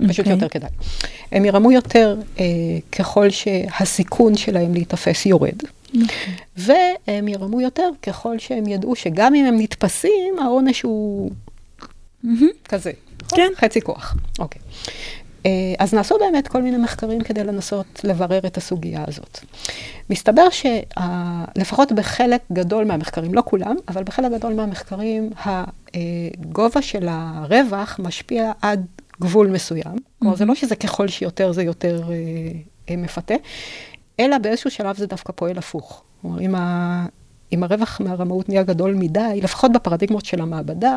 פשוט 0.07 0.19
אוקיי. 0.19 0.33
יותר 0.33 0.47
כדאי. 0.47 0.69
הם 1.31 1.45
ירמו 1.45 1.71
יותר 1.71 2.15
אה, 2.39 2.45
ככל 2.91 3.29
שהסיכון 3.29 4.35
שלהם 4.35 4.73
להיתפס 4.73 5.25
יורד, 5.25 5.57
והם 6.57 7.27
ירמו 7.27 7.61
יותר 7.61 7.89
ככל 8.01 8.39
שהם 8.39 8.67
ידעו 8.67 8.95
שגם 8.95 9.35
אם 9.35 9.45
הם 9.45 9.61
נתפסים, 9.61 10.39
העונש 10.41 10.81
הוא 10.81 11.31
כזה. 12.65 12.91
נכון? 13.23 13.39
כן. 13.39 13.49
חצי 13.55 13.81
כוח. 13.81 14.15
אוקיי. 14.39 14.61
אה, 14.61 14.67
אז 15.79 15.93
נעשו 15.93 16.15
באמת 16.19 16.47
כל 16.47 16.61
מיני 16.61 16.77
מחקרים 16.77 17.21
כדי 17.21 17.43
לנסות 17.43 18.01
לברר 18.03 18.39
את 18.47 18.57
הסוגיה 18.57 19.03
הזאת. 19.07 19.39
מסתבר 20.09 20.47
שלפחות 20.49 21.91
בחלק 21.91 22.41
גדול 22.51 22.85
מהמחקרים, 22.85 23.33
לא 23.33 23.43
כולם, 23.45 23.75
אבל 23.87 24.03
בחלק 24.03 24.31
גדול 24.31 24.53
מהמחקרים, 24.53 25.29
הגובה 25.37 26.81
של 26.81 27.07
הרווח 27.09 27.99
משפיע 27.99 28.51
עד 28.61 28.85
גבול 29.21 29.47
מסוים. 29.47 29.95
כלומר, 30.19 30.35
זה 30.35 30.45
לא 30.45 30.55
שזה 30.55 30.75
ככל 30.75 31.07
שיותר 31.07 31.51
זה 31.51 31.63
יותר 31.63 32.03
אה, 32.09 32.15
אה, 32.89 32.95
מפתה, 32.95 33.35
אלא 34.19 34.37
באיזשהו 34.37 34.71
שלב 34.71 34.97
זה 34.97 35.07
דווקא 35.07 35.33
פועל 35.35 35.57
הפוך. 35.57 36.03
כלומר, 36.21 36.41
אם 36.41 36.55
ה... 36.55 37.05
אם 37.53 37.63
הרווח 37.63 38.01
מהרמאות 38.01 38.49
נהיה 38.49 38.63
גדול 38.63 38.93
מדי, 38.93 39.39
לפחות 39.43 39.71
בפרדיגמות 39.71 40.25
של 40.25 40.41
המעבדה, 40.41 40.95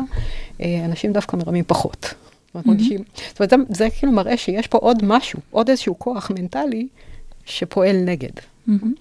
אה, 0.61 0.85
אנשים 0.85 1.13
דווקא 1.13 1.35
מרמים 1.35 1.63
פחות. 1.67 2.13
זאת 2.53 2.65
אומרת, 2.65 2.67
מרגישים, 2.67 2.99
זאת 3.29 3.39
אומרת, 3.39 3.49
זה, 3.69 3.75
זה 3.75 3.87
כאילו 3.99 4.11
מראה 4.11 4.37
שיש 4.37 4.67
פה 4.67 4.77
עוד 4.77 5.05
משהו, 5.05 5.39
עוד 5.51 5.69
איזשהו 5.69 5.99
כוח 5.99 6.31
מנטלי 6.31 6.87
שפועל 7.45 7.95
נגד. 8.05 8.29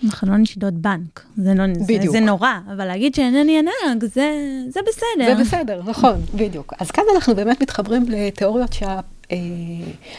אנחנו 0.05 0.33
לא 0.33 0.37
נשדוד 0.39 0.83
בנק. 0.83 1.25
זה 1.37 1.55
לא- 1.55 1.65
זה- 1.75 1.81
בדיוק. 1.89 2.13
זה 2.13 2.21
נורא, 2.21 2.49
אבל 2.75 2.85
להגיד 2.85 3.15
שאינני 3.15 3.59
הנהג, 3.59 4.05
זה 4.05 4.33
זה 4.69 4.81
בסדר. 4.89 5.37
זה 5.37 5.45
בסדר, 5.45 5.83
נכון, 5.87 6.15
בדיוק. 6.35 6.73
אז 6.79 6.91
כאן 6.91 7.05
אנחנו 7.15 7.35
באמת 7.35 7.63
מתחברים 7.63 8.05
לתיאוריות 8.09 8.71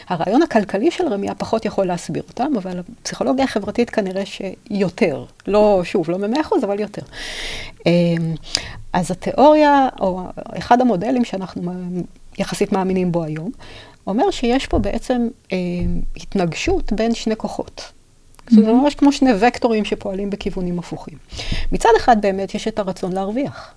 שהרעיון 0.08 0.42
הכלכלי 0.42 0.90
של 0.90 1.08
רמייה 1.08 1.34
פחות 1.34 1.64
יכול 1.64 1.86
להסביר 1.86 2.22
אותם, 2.28 2.52
אבל 2.56 2.80
הפסיכולוגיה 3.00 3.44
החברתית 3.44 3.90
כנראה 3.90 4.22
שיותר. 4.26 5.24
לא, 5.46 5.80
שוב, 5.84 6.10
לא 6.10 6.18
במאה 6.18 6.40
אחוז, 6.40 6.64
אבל 6.64 6.80
יותר. 6.80 7.02
אה, 7.86 7.92
אז 8.92 9.10
התיאוריה, 9.10 9.88
או 10.00 10.22
אחד 10.58 10.80
המודלים 10.80 11.24
שאנחנו 11.24 11.62
יחסית 12.38 12.72
מאמינים 12.72 13.12
בו 13.12 13.24
היום, 13.24 13.50
אומר 14.06 14.30
שיש 14.30 14.66
פה 14.66 14.78
בעצם 14.78 15.28
אה, 15.52 15.58
התנגשות 16.16 16.92
בין 16.92 17.14
שני 17.14 17.36
כוחות. 17.36 17.92
זה 18.50 18.72
ממש 18.72 18.94
כמו 18.94 19.12
שני 19.12 19.30
וקטורים 19.40 19.84
שפועלים 19.84 20.30
בכיוונים 20.30 20.78
הפוכים. 20.78 21.18
מצד 21.72 21.88
אחד 21.96 22.22
באמת 22.22 22.54
יש 22.54 22.68
את 22.68 22.78
הרצון 22.78 23.12
להרוויח, 23.12 23.74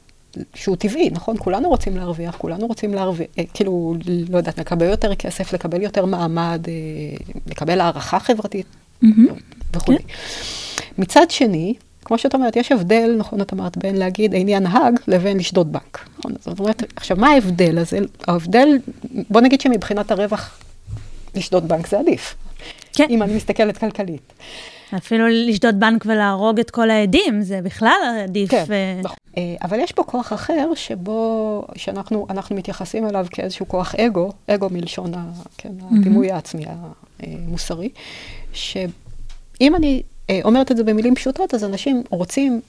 שהוא 0.53 0.75
טבעי, 0.75 1.09
נכון? 1.09 1.35
כולנו 1.39 1.69
רוצים 1.69 1.97
להרוויח, 1.97 2.35
כולנו 2.37 2.67
רוצים 2.67 2.93
להרוויח, 2.93 3.27
אה, 3.39 3.43
כאילו, 3.53 3.95
לא 4.29 4.37
יודעת, 4.37 4.57
לקבל 4.59 4.85
יותר 4.85 5.15
כסף, 5.15 5.53
לקבל 5.53 5.81
יותר 5.81 6.05
מעמד, 6.05 6.65
אה, 6.67 6.73
לקבל 7.47 7.81
הערכה 7.81 8.19
חברתית 8.19 8.65
וכולי. 9.73 9.97
מצד 10.97 11.31
שני, 11.31 11.73
כמו 12.05 12.17
שאת 12.17 12.33
אומרת, 12.33 12.55
יש 12.55 12.71
הבדל, 12.71 13.15
נכון, 13.17 13.41
את 13.41 13.53
אמרת, 13.53 13.77
בין 13.77 13.95
להגיד 13.95 14.33
איני 14.33 14.55
הנהג 14.55 14.99
לבין 15.07 15.37
לשדוד 15.37 15.71
בנק. 15.71 16.07
נכון? 16.19 16.33
זאת 16.39 16.59
אומרת, 16.59 16.83
עכשיו, 16.95 17.17
מה 17.17 17.27
ההבדל 17.27 17.77
הזה? 17.77 17.99
ההבדל, 18.27 18.67
בוא 19.29 19.41
נגיד 19.41 19.61
שמבחינת 19.61 20.11
הרווח, 20.11 20.59
לשדוד 21.35 21.67
בנק 21.67 21.87
זה 21.87 21.99
עדיף. 21.99 22.35
כן. 22.93 23.07
אם 23.09 23.23
אני 23.23 23.35
מסתכלת 23.35 23.77
כלכלית. 23.77 24.33
אפילו 24.97 25.27
לשדוד 25.27 25.79
בנק 25.79 26.03
ולהרוג 26.05 26.59
את 26.59 26.71
כל 26.71 26.89
העדים, 26.89 27.41
זה 27.41 27.61
בכלל 27.61 28.21
עדיף. 28.23 28.49
כן, 28.49 28.63
אה, 28.71 28.99
נכון. 29.03 29.17
אה, 29.37 29.55
אבל 29.61 29.79
יש 29.79 29.91
פה 29.91 30.03
כוח 30.03 30.33
אחר 30.33 30.69
שבו, 30.75 31.63
שאנחנו 31.75 32.27
אנחנו 32.29 32.55
מתייחסים 32.55 33.07
אליו 33.07 33.25
כאיזשהו 33.31 33.67
כוח 33.67 33.95
אגו, 33.95 34.31
אגו 34.47 34.67
מלשון 34.71 35.11
כן, 35.57 35.71
הדימוי 35.91 36.31
העצמי 36.31 36.65
המוסרי, 37.19 37.89
שאם 38.53 39.75
אני 39.75 40.03
אה, 40.05 40.14
אומרת 40.43 40.71
את 40.71 40.77
זה 40.77 40.83
במילים 40.83 41.15
פשוטות, 41.15 41.53
אז 41.53 41.63
אנשים 41.63 42.03
רוצים, 42.09 42.61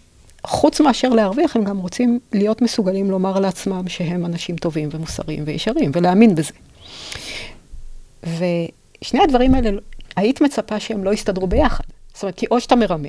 חוץ 0.44 0.80
מאשר 0.80 1.08
להרוויח, 1.08 1.56
הם 1.56 1.64
גם 1.64 1.78
רוצים 1.78 2.18
להיות 2.32 2.62
מסוגלים 2.62 3.10
לומר 3.10 3.38
לעצמם 3.40 3.88
שהם 3.88 4.26
אנשים 4.26 4.56
טובים 4.56 4.88
ומוסריים 4.92 5.42
וישרים, 5.46 5.90
ולהאמין 5.94 6.34
בזה. 6.34 6.52
ושני 8.22 9.20
הדברים 9.22 9.54
האלה, 9.54 9.70
היית 10.16 10.40
מצפה 10.40 10.80
שהם 10.80 11.04
לא 11.04 11.12
יסתדרו 11.12 11.46
ביחד. 11.46 11.84
זאת 12.14 12.22
אומרת, 12.22 12.34
כי 12.34 12.46
או 12.50 12.60
שאתה 12.60 12.76
מרמה, 12.76 13.08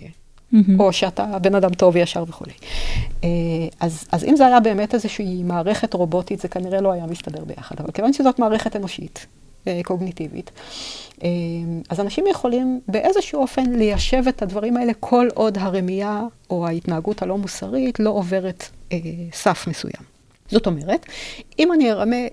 מהמם. 0.51 0.79
או 0.79 0.93
שאתה 0.93 1.39
בן 1.39 1.55
אדם 1.55 1.73
טוב 1.73 1.95
וישר 1.95 2.23
וכולי. 2.27 2.53
אה, 3.23 3.29
אז, 3.79 4.05
אז 4.11 4.23
אם 4.23 4.35
זה 4.35 4.47
היה 4.47 4.59
באמת 4.59 4.93
איזושהי 4.93 5.43
מערכת 5.43 5.93
רובוטית, 5.93 6.39
זה 6.39 6.47
כנראה 6.47 6.81
לא 6.81 6.91
היה 6.91 7.05
מסתדר 7.05 7.45
ביחד. 7.45 7.75
אבל 7.79 7.91
כיוון 7.91 8.13
שזאת 8.13 8.39
מערכת 8.39 8.75
אנושית, 8.75 9.25
אה, 9.25 9.46
קוגניטיבית, 9.83 10.51
אה, 11.23 11.29
אז 11.89 11.99
אנשים 11.99 12.27
יכולים 12.27 12.79
באיזשהו 12.87 13.41
אופן 13.41 13.71
ליישב 13.71 14.23
את 14.29 14.41
הדברים 14.41 14.77
האלה 14.77 14.93
כל 14.99 15.27
עוד 15.33 15.57
הרמייה 15.57 16.21
או 16.49 16.67
ההתנהגות 16.67 17.21
הלא 17.21 17.37
מוסרית 17.37 17.99
לא 17.99 18.09
עוברת 18.09 18.69
אה, 18.91 18.97
סף 19.33 19.67
מסוים. 19.67 20.03
זאת 20.49 20.67
אומרת, 20.67 21.05
אם 21.59 21.73
אני 21.73 21.91
ארמה 21.91 22.25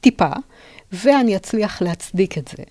טיפה, 0.00 0.30
ואני 0.92 1.36
אצליח 1.36 1.82
להצדיק 1.82 2.38
את 2.38 2.48
זה, 2.48 2.62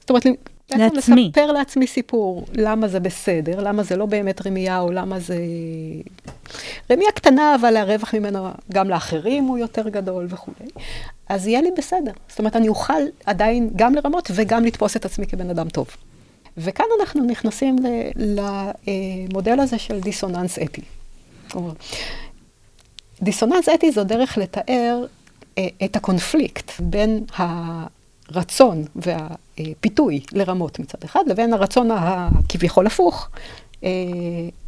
זאת 0.00 0.10
אומרת, 0.10 0.26
לעצמי. 0.74 1.28
לספר 1.28 1.52
לעצמי 1.52 1.86
סיפור, 1.86 2.44
למה 2.54 2.88
זה 2.88 3.00
בסדר, 3.00 3.60
למה 3.60 3.82
זה 3.82 3.96
לא 3.96 4.06
באמת 4.06 4.46
רמייה, 4.46 4.80
או 4.80 4.92
למה 4.92 5.20
זה... 5.20 5.36
רמייה 6.90 7.12
קטנה, 7.12 7.54
אבל 7.54 7.76
הרווח 7.76 8.14
ממנה 8.14 8.52
גם 8.72 8.90
לאחרים 8.90 9.44
הוא 9.44 9.58
יותר 9.58 9.88
גדול 9.88 10.26
וכולי. 10.30 10.70
אז 11.28 11.46
יהיה 11.46 11.62
לי 11.62 11.70
בסדר. 11.78 12.12
זאת 12.28 12.38
אומרת, 12.38 12.56
אני 12.56 12.68
אוכל 12.68 13.02
עדיין 13.26 13.70
גם 13.76 13.94
לרמות 13.94 14.30
וגם 14.34 14.64
לתפוס 14.64 14.96
את 14.96 15.04
עצמי 15.04 15.26
כבן 15.26 15.50
אדם 15.50 15.68
טוב. 15.68 15.86
וכאן 16.56 16.86
אנחנו 17.00 17.24
נכנסים 17.24 17.76
למודל 18.16 19.60
הזה 19.60 19.78
של 19.78 20.00
דיסוננס 20.00 20.58
אתי. 20.58 20.82
דיסוננס 23.22 23.68
אתי 23.68 23.92
זו 23.92 24.04
דרך 24.04 24.38
לתאר 24.38 25.04
אה, 25.58 25.68
את 25.84 25.96
הקונפליקט 25.96 26.72
בין 26.80 27.24
הרצון 27.36 28.84
והפיתוי 29.58 30.20
לרמות 30.32 30.78
מצד 30.78 30.98
אחד, 31.04 31.20
לבין 31.26 31.52
הרצון 31.52 31.90
הכביכול 31.90 32.86
הפוך, 32.86 33.28
אה, 33.84 33.90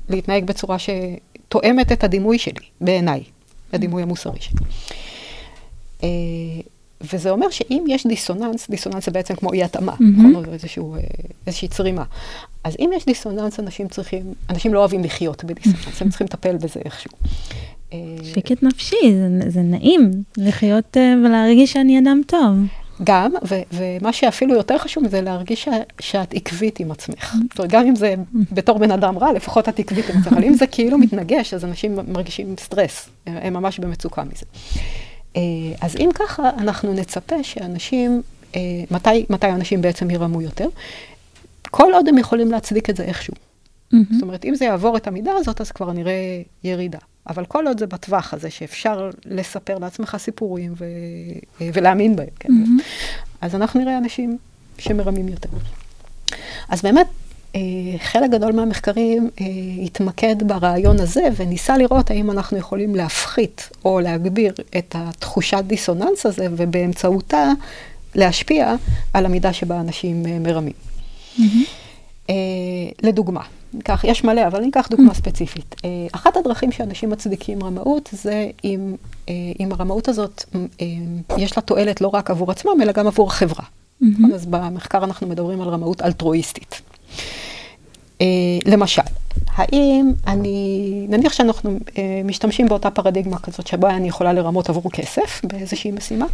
להתנהג 0.09 0.45
בצורה 0.45 0.77
שתואמת 0.79 1.93
את 1.93 2.05
הדימוי 2.05 2.39
שלי, 2.39 2.67
בעיניי, 2.81 3.23
הדימוי 3.73 4.03
המוסרי 4.03 4.41
שלי. 4.41 4.61
אה, 6.03 6.09
וזה 7.01 7.31
אומר 7.31 7.51
שאם 7.51 7.85
יש 7.89 8.07
דיסוננס, 8.07 8.71
דיסוננס 8.71 9.07
זה 9.07 9.11
בעצם 9.11 9.35
כמו 9.35 9.53
אי 9.53 9.65
התאמה, 9.65 9.95
נכון? 10.01 10.35
או 10.35 10.53
איזשהו, 10.53 10.95
אה, 10.95 11.01
איזושהי 11.47 11.69
צרימה. 11.69 12.05
אז 12.65 12.77
אם 12.79 12.91
יש 12.97 13.07
דיסוננס, 13.07 13.61
אנשים 13.61 13.89
צריכים, 13.89 14.35
אנשים 14.51 14.75
לא 14.75 14.79
אוהבים 14.79 15.05
לחיות 15.05 15.45
בדיסוננס, 15.45 16.03
הם 16.03 16.09
צריכים 16.09 16.27
לטפל 16.27 16.57
בזה 16.57 16.81
איכשהו. 16.85 17.11
אה, 17.93 17.99
שקט 18.35 18.63
נפשי, 18.63 18.97
זה, 19.13 19.51
זה 19.51 19.63
נעים 19.63 20.11
לחיות 20.37 20.97
אה, 20.97 21.15
ולהרגיש 21.25 21.73
שאני 21.73 21.99
אדם 21.99 22.21
טוב. 22.27 22.57
גם, 23.05 23.33
ו- 23.49 23.63
ומה 23.73 24.13
שאפילו 24.13 24.55
יותר 24.55 24.79
חשוב 24.79 25.09
זה 25.09 25.21
להרגיש 25.21 25.65
ש- 25.65 25.69
שאת 26.01 26.35
עקבית 26.35 26.81
עם 26.81 26.91
עצמך. 26.91 27.35
זאת 27.51 27.59
אומרת, 27.59 27.71
גם 27.71 27.87
אם 27.87 27.97
זה 27.97 28.15
בתור 28.53 28.79
בן 28.79 28.91
אדם 28.91 29.19
רע, 29.19 29.33
לפחות 29.33 29.69
את 29.69 29.79
עקבית 29.79 30.11
עם 30.11 30.21
עצמך. 30.21 30.33
אבל 30.33 30.45
אם 30.45 30.55
זה 30.55 30.67
כאילו 30.67 30.99
מתנגש, 30.99 31.55
אז 31.55 31.65
אנשים 31.65 31.99
מרגישים 32.09 32.55
סטרס, 32.61 33.09
הם 33.27 33.53
ממש 33.55 33.79
במצוקה 33.79 34.25
מזה. 34.25 34.47
אה, 35.37 35.41
אז 35.81 35.97
אם 35.97 36.09
ככה, 36.15 36.51
אנחנו 36.59 36.95
נצפה 36.95 37.43
שאנשים, 37.43 38.23
אה, 38.57 38.61
מתי, 38.91 39.27
מתי 39.31 39.47
אנשים 39.51 39.83
בעצם 39.83 40.11
ירמו 40.11 40.43
יותר? 40.43 40.69
כל 41.71 41.93
עוד 41.95 42.09
הם 42.09 42.19
יכולים 42.19 42.51
להצדיק 42.51 42.91
את 42.91 42.97
זה 42.97 43.03
איכשהו. 43.03 43.35
זאת 44.13 44.23
אומרת, 44.23 44.45
אם 44.45 44.55
זה 44.55 44.65
יעבור 44.65 44.97
את 44.97 45.07
המידה 45.07 45.33
הזאת, 45.37 45.61
אז 45.61 45.73
כבר 45.73 45.93
נראה 45.93 46.43
ירידה. 46.65 46.99
אבל 47.29 47.45
כל 47.45 47.67
עוד 47.67 47.79
זה 47.79 47.87
בטווח 47.87 48.35
הזה, 48.35 48.51
שאפשר 48.51 49.11
לספר 49.25 49.79
לעצמך 49.79 50.17
סיפורים 50.19 50.75
ו... 50.79 50.85
ולהאמין 51.61 52.17
בהם, 52.17 52.29
כן? 52.41 52.49
אז 53.41 53.55
אנחנו 53.55 53.81
נראה 53.81 53.99
אנשים 53.99 54.39
שמרמים 54.79 55.29
יותר. 55.29 55.49
אז 56.69 56.83
באמת, 56.83 57.07
אה, 57.55 57.61
חלק 57.99 58.31
גדול 58.31 58.53
מהמחקרים 58.53 59.31
אה, 59.41 59.47
התמקד 59.85 60.37
ברעיון 60.43 61.01
הזה 61.01 61.23
וניסה 61.37 61.79
לראות 61.79 62.11
האם 62.11 62.31
אנחנו 62.31 62.59
יכולים 62.59 62.95
להפחית 62.95 63.69
או 63.85 64.01
להגביר 64.01 64.55
את 64.79 64.95
התחושת 64.99 65.63
דיסוננס 65.67 66.27
הזה, 66.27 66.47
ובאמצעותה 66.57 67.53
להשפיע 68.15 68.75
על 69.13 69.27
המידה 69.27 69.53
שבה 69.53 69.81
אנשים 69.81 70.27
אה, 70.27 70.39
מרמים. 70.39 70.73
אה, 72.31 72.35
לדוגמה, 73.03 73.43
ניקח, 73.75 74.05
יש 74.05 74.25
מלא, 74.25 74.47
אבל 74.47 74.61
ניקח 74.61 74.89
דוגמה 74.91 75.15
ספציפית. 75.15 75.75
אה, 75.85 75.91
אחת 76.13 76.37
הדרכים 76.37 76.73
שאנשים 76.73 77.11
מצדיקים 77.11 77.65
רמאות 77.65 78.11
זה 78.13 78.51
אם, 78.65 78.95
אה, 79.29 79.35
אם 79.61 79.73
הרמאות 79.73 80.09
הזאת, 80.09 80.45
אה, 80.81 80.87
יש 81.39 81.57
לה 81.57 81.63
תועלת 81.63 82.01
לא 82.01 82.09
רק 82.09 82.31
עבור 82.31 82.51
עצמם, 82.51 82.83
אלא 82.83 82.93
גם 82.93 83.07
עבור 83.07 83.29
החברה. 83.29 83.65
אז 84.35 84.47
במחקר 84.47 85.05
אנחנו 85.05 85.27
מדברים 85.27 85.61
על 85.61 85.69
רמאות 85.69 86.03
אלטרואיסטית. 86.03 86.81
למשל, 88.67 89.03
האם 89.55 90.13
אני, 90.27 91.07
נניח 91.09 91.33
שאנחנו 91.33 91.79
משתמשים 92.25 92.69
באותה 92.69 92.91
פרדיגמה 92.91 93.39
כזאת 93.39 93.67
שבה 93.67 93.91
אני 93.91 94.09
יכולה 94.09 94.33
לרמות 94.33 94.69
עבור 94.69 94.91
כסף 94.93 95.41
באיזושהי 95.45 95.91
משימה, 95.91 96.27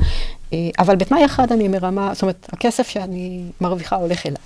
אבל 0.79 0.97
בתנאי 0.97 1.25
אחד 1.25 1.53
אני 1.53 1.69
מרמה, 1.69 2.11
זאת 2.15 2.23
אומרת, 2.23 2.49
הכסף 2.53 2.89
שאני 2.89 3.43
מרוויחה 3.61 3.97
הולך 3.97 4.27
אליי. 4.27 4.37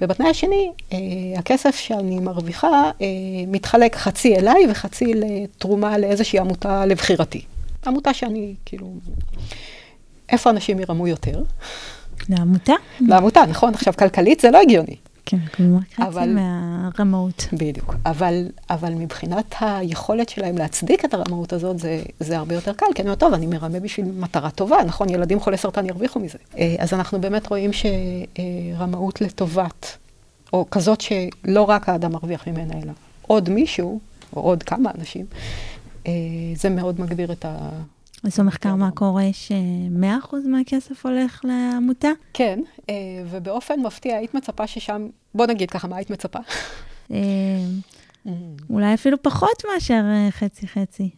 ובתנאי 0.00 0.30
השני, 0.30 0.70
אה, 0.92 0.98
הכסף 1.38 1.76
שאני 1.76 2.18
מרוויחה 2.18 2.90
אה, 3.00 3.06
מתחלק 3.46 3.96
חצי 3.96 4.36
אליי 4.36 4.66
וחצי 4.70 5.14
לתרומה 5.14 5.98
לאיזושהי 5.98 6.38
עמותה 6.38 6.86
לבחירתי. 6.86 7.42
עמותה 7.86 8.14
שאני, 8.14 8.54
כאילו, 8.64 8.92
איפה 10.28 10.50
אנשים 10.50 10.80
ירמו 10.80 11.08
יותר? 11.08 11.42
לעמותה? 12.28 12.72
לעמותה, 13.00 13.46
נכון? 13.48 13.74
עכשיו, 13.74 13.92
כלכלית 13.98 14.40
זה 14.40 14.50
לא 14.50 14.60
הגיוני. 14.60 14.96
כן, 15.26 15.38
אבל- 15.98 16.34
מהרמאות. 16.34 17.46
בדיוק. 17.52 17.94
אבל, 18.06 18.48
אבל 18.70 18.94
מבחינת 18.94 19.54
היכולת 19.60 20.28
שלהם 20.28 20.58
להצדיק 20.58 21.04
את 21.04 21.14
הרמאות 21.14 21.52
הזאת, 21.52 21.78
זה, 21.78 22.02
זה 22.20 22.38
הרבה 22.38 22.54
יותר 22.54 22.72
קל. 22.72 22.86
כי 22.94 23.02
אני 23.02 23.08
אומרת, 23.08 23.20
טוב, 23.20 23.34
אני 23.34 23.46
מרמה 23.46 23.80
בשביל 23.80 24.06
מטרה 24.18 24.50
טובה, 24.50 24.76
נכון? 24.86 25.08
ילדים 25.08 25.40
חולי 25.40 25.56
סרטן 25.56 25.86
ירוויחו 25.86 26.20
מזה. 26.20 26.38
אה, 26.58 26.76
אז 26.78 26.92
אנחנו 26.94 27.20
באמת 27.20 27.46
רואים 27.46 27.70
שרמאות 27.72 29.20
לטובת, 29.20 29.96
או 30.52 30.66
כזאת 30.70 31.00
שלא 31.00 31.62
רק 31.62 31.88
האדם 31.88 32.12
מרוויח 32.12 32.48
ממנה, 32.48 32.74
אלא 32.82 32.92
עוד 33.26 33.50
מישהו, 33.50 34.00
או 34.36 34.40
עוד 34.42 34.62
כמה 34.62 34.90
אנשים, 34.98 35.26
אה, 36.06 36.12
זה 36.56 36.70
מאוד 36.70 37.00
מגביר 37.00 37.32
את 37.32 37.44
ה... 37.44 37.68
עשו 38.24 38.44
מחקר 38.44 38.74
מה 38.74 38.90
קורה 38.90 39.28
ש-100% 39.32 40.36
מהכסף 40.48 41.06
הולך 41.06 41.40
לעמותה? 41.44 42.08
כן, 42.32 42.60
אה, 42.90 42.94
ובאופן 43.30 43.80
מפתיע 43.80 44.16
היית 44.16 44.34
מצפה 44.34 44.66
ששם, 44.66 45.08
בוא 45.34 45.46
נגיד 45.46 45.70
ככה, 45.70 45.88
מה 45.88 45.96
היית 45.96 46.10
מצפה? 46.10 46.38
אה, 47.12 47.16
אולי 48.70 48.94
אפילו 48.94 49.22
פחות 49.22 49.64
מאשר 49.74 50.02
אה, 50.04 50.28
חצי-חצי. 50.30 51.10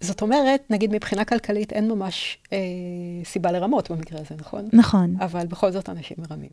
זאת 0.00 0.22
אומרת, 0.22 0.62
נגיד 0.70 0.92
מבחינה 0.92 1.24
כלכלית 1.24 1.72
אין 1.72 1.88
ממש 1.88 2.38
אה, 2.52 2.58
סיבה 3.24 3.52
לרמות 3.52 3.90
במקרה 3.90 4.20
הזה, 4.20 4.34
נכון? 4.38 4.68
נכון. 4.72 5.14
אבל 5.20 5.46
בכל 5.46 5.70
זאת 5.72 5.88
אנשים 5.88 6.16
מרמים. 6.20 6.50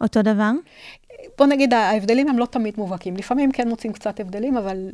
אותו 0.00 0.22
דבר? 0.22 0.50
בוא 1.38 1.46
נגיד, 1.46 1.74
ההבדלים 1.74 2.28
הם 2.28 2.38
לא 2.38 2.46
תמיד 2.46 2.74
מובהקים. 2.76 3.16
לפעמים 3.16 3.52
כן 3.52 3.68
מוצאים 3.68 3.92
קצת 3.92 4.20
הבדלים, 4.20 4.56
אבל 4.56 4.90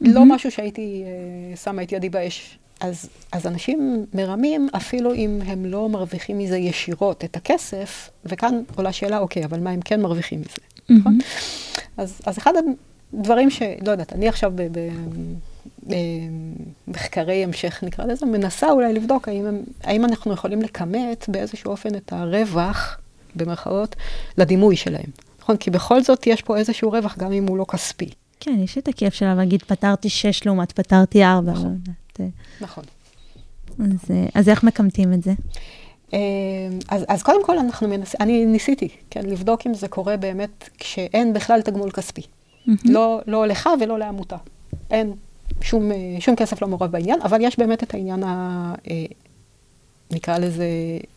לא 0.00 0.24
משהו 0.24 0.50
שהייתי 0.50 1.04
אה, 1.06 1.56
שמה 1.56 1.82
את 1.82 1.92
ידי 1.92 2.08
באש. 2.08 2.58
אז, 2.80 3.08
אז 3.32 3.46
אנשים 3.46 4.06
מרמים 4.14 4.68
אפילו 4.76 5.14
אם 5.14 5.40
הם 5.46 5.64
לא 5.64 5.88
מרוויחים 5.88 6.38
מזה 6.38 6.56
ישירות 6.56 7.24
את 7.24 7.36
הכסף, 7.36 8.10
וכאן 8.24 8.62
עולה 8.76 8.92
שאלה, 8.92 9.18
אוקיי, 9.18 9.44
אבל 9.44 9.60
מה 9.60 9.70
הם 9.70 9.80
כן 9.80 10.00
מרוויחים 10.02 10.40
מזה, 10.40 10.98
נכון? 10.98 11.18
אז, 11.96 12.20
אז 12.26 12.38
אחד 12.38 12.52
הדברים 13.14 13.50
ש... 13.50 13.62
לא 13.86 13.90
יודעת, 13.90 14.12
אני 14.12 14.28
עכשיו 14.28 14.52
ב... 14.54 14.62
ב 14.62 14.88
אה, 15.90 15.96
מחקרי 16.88 17.44
המשך, 17.44 17.84
נקרא 17.86 18.04
לזה, 18.04 18.26
מנסה 18.26 18.70
אולי 18.70 18.92
לבדוק 18.92 19.28
האם, 19.28 19.46
הם, 19.46 19.62
האם 19.84 20.04
אנחנו 20.04 20.32
יכולים 20.32 20.62
לכמת 20.62 21.24
באיזשהו 21.28 21.70
אופן 21.70 21.94
את 21.94 22.12
הרווח, 22.12 22.98
במרכאות, 23.36 23.96
לדימוי 24.38 24.76
שלהם. 24.76 25.10
נכון? 25.40 25.56
כי 25.56 25.70
בכל 25.70 26.02
זאת 26.02 26.26
יש 26.26 26.42
פה 26.42 26.56
איזשהו 26.56 26.90
רווח, 26.90 27.18
גם 27.18 27.32
אם 27.32 27.46
הוא 27.46 27.58
לא 27.58 27.64
כספי. 27.64 28.10
כן, 28.40 28.60
יש 28.64 28.78
את 28.78 28.88
הכיף 28.88 29.14
שלה 29.14 29.34
להגיד, 29.34 29.62
פתרתי 29.62 30.08
שש 30.08 30.46
לעומת 30.46 30.72
פתרתי 30.72 31.24
ארבע. 31.24 31.52
נכון. 31.52 31.78
אה, 32.20 32.26
נכון. 32.60 32.84
אז, 33.78 34.10
אה, 34.10 34.26
אז 34.34 34.48
איך 34.48 34.64
מקמטים 34.64 35.12
את 35.12 35.22
זה? 35.22 35.32
אה, 36.14 36.18
אז, 36.88 37.04
אז 37.08 37.22
קודם 37.22 37.44
כל 37.44 37.58
אנחנו 37.58 37.88
מנסים, 37.88 38.20
אני 38.20 38.46
ניסיתי, 38.46 38.88
כן, 39.10 39.26
לבדוק 39.26 39.66
אם 39.66 39.74
זה 39.74 39.88
קורה 39.88 40.16
באמת 40.16 40.68
כשאין 40.78 41.32
בכלל 41.32 41.62
תגמול 41.62 41.90
כספי. 41.90 42.22
לא, 42.84 43.20
לא 43.26 43.46
לך 43.46 43.68
ולא 43.80 43.98
לעמותה. 43.98 44.36
אין 44.90 45.12
שום, 45.60 45.92
אה, 45.92 45.96
שום 46.20 46.36
כסף 46.36 46.62
לא 46.62 46.68
מעורב 46.68 46.90
בעניין, 46.90 47.22
אבל 47.22 47.38
יש 47.40 47.58
באמת 47.58 47.82
את 47.82 47.94
העניין, 47.94 48.24
ה, 48.24 48.74
נקרא 50.10 50.38
לזה, 50.38 50.66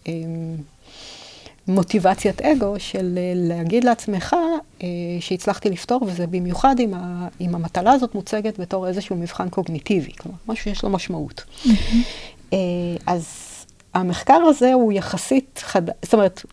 אה, 0.07 0.13
מוטיבציית 1.67 2.41
אגו 2.41 2.75
של 2.77 3.17
אה, 3.17 3.33
להגיד 3.35 3.83
לעצמך 3.83 4.35
אה, 4.83 4.87
שהצלחתי 5.19 5.69
לפתור, 5.69 6.03
וזה 6.07 6.27
במיוחד 6.27 6.75
אם, 6.79 6.93
ה, 6.93 7.27
אם 7.41 7.55
המטלה 7.55 7.91
הזאת 7.91 8.15
מוצגת 8.15 8.59
בתור 8.59 8.87
איזשהו 8.87 9.15
מבחן 9.15 9.49
קוגניטיבי, 9.49 10.11
כלומר, 10.13 10.37
משהו 10.47 10.63
שיש 10.63 10.83
לו 10.83 10.89
משמעות. 10.89 11.43
אה, 12.53 12.57
אז 13.05 13.25
המחקר 13.93 14.33
הזה 14.33 14.73
הוא 14.73 14.93
יחסית 14.93 15.61
חדש, 15.63 15.95
זאת 16.03 16.13
אומרת, 16.13 16.45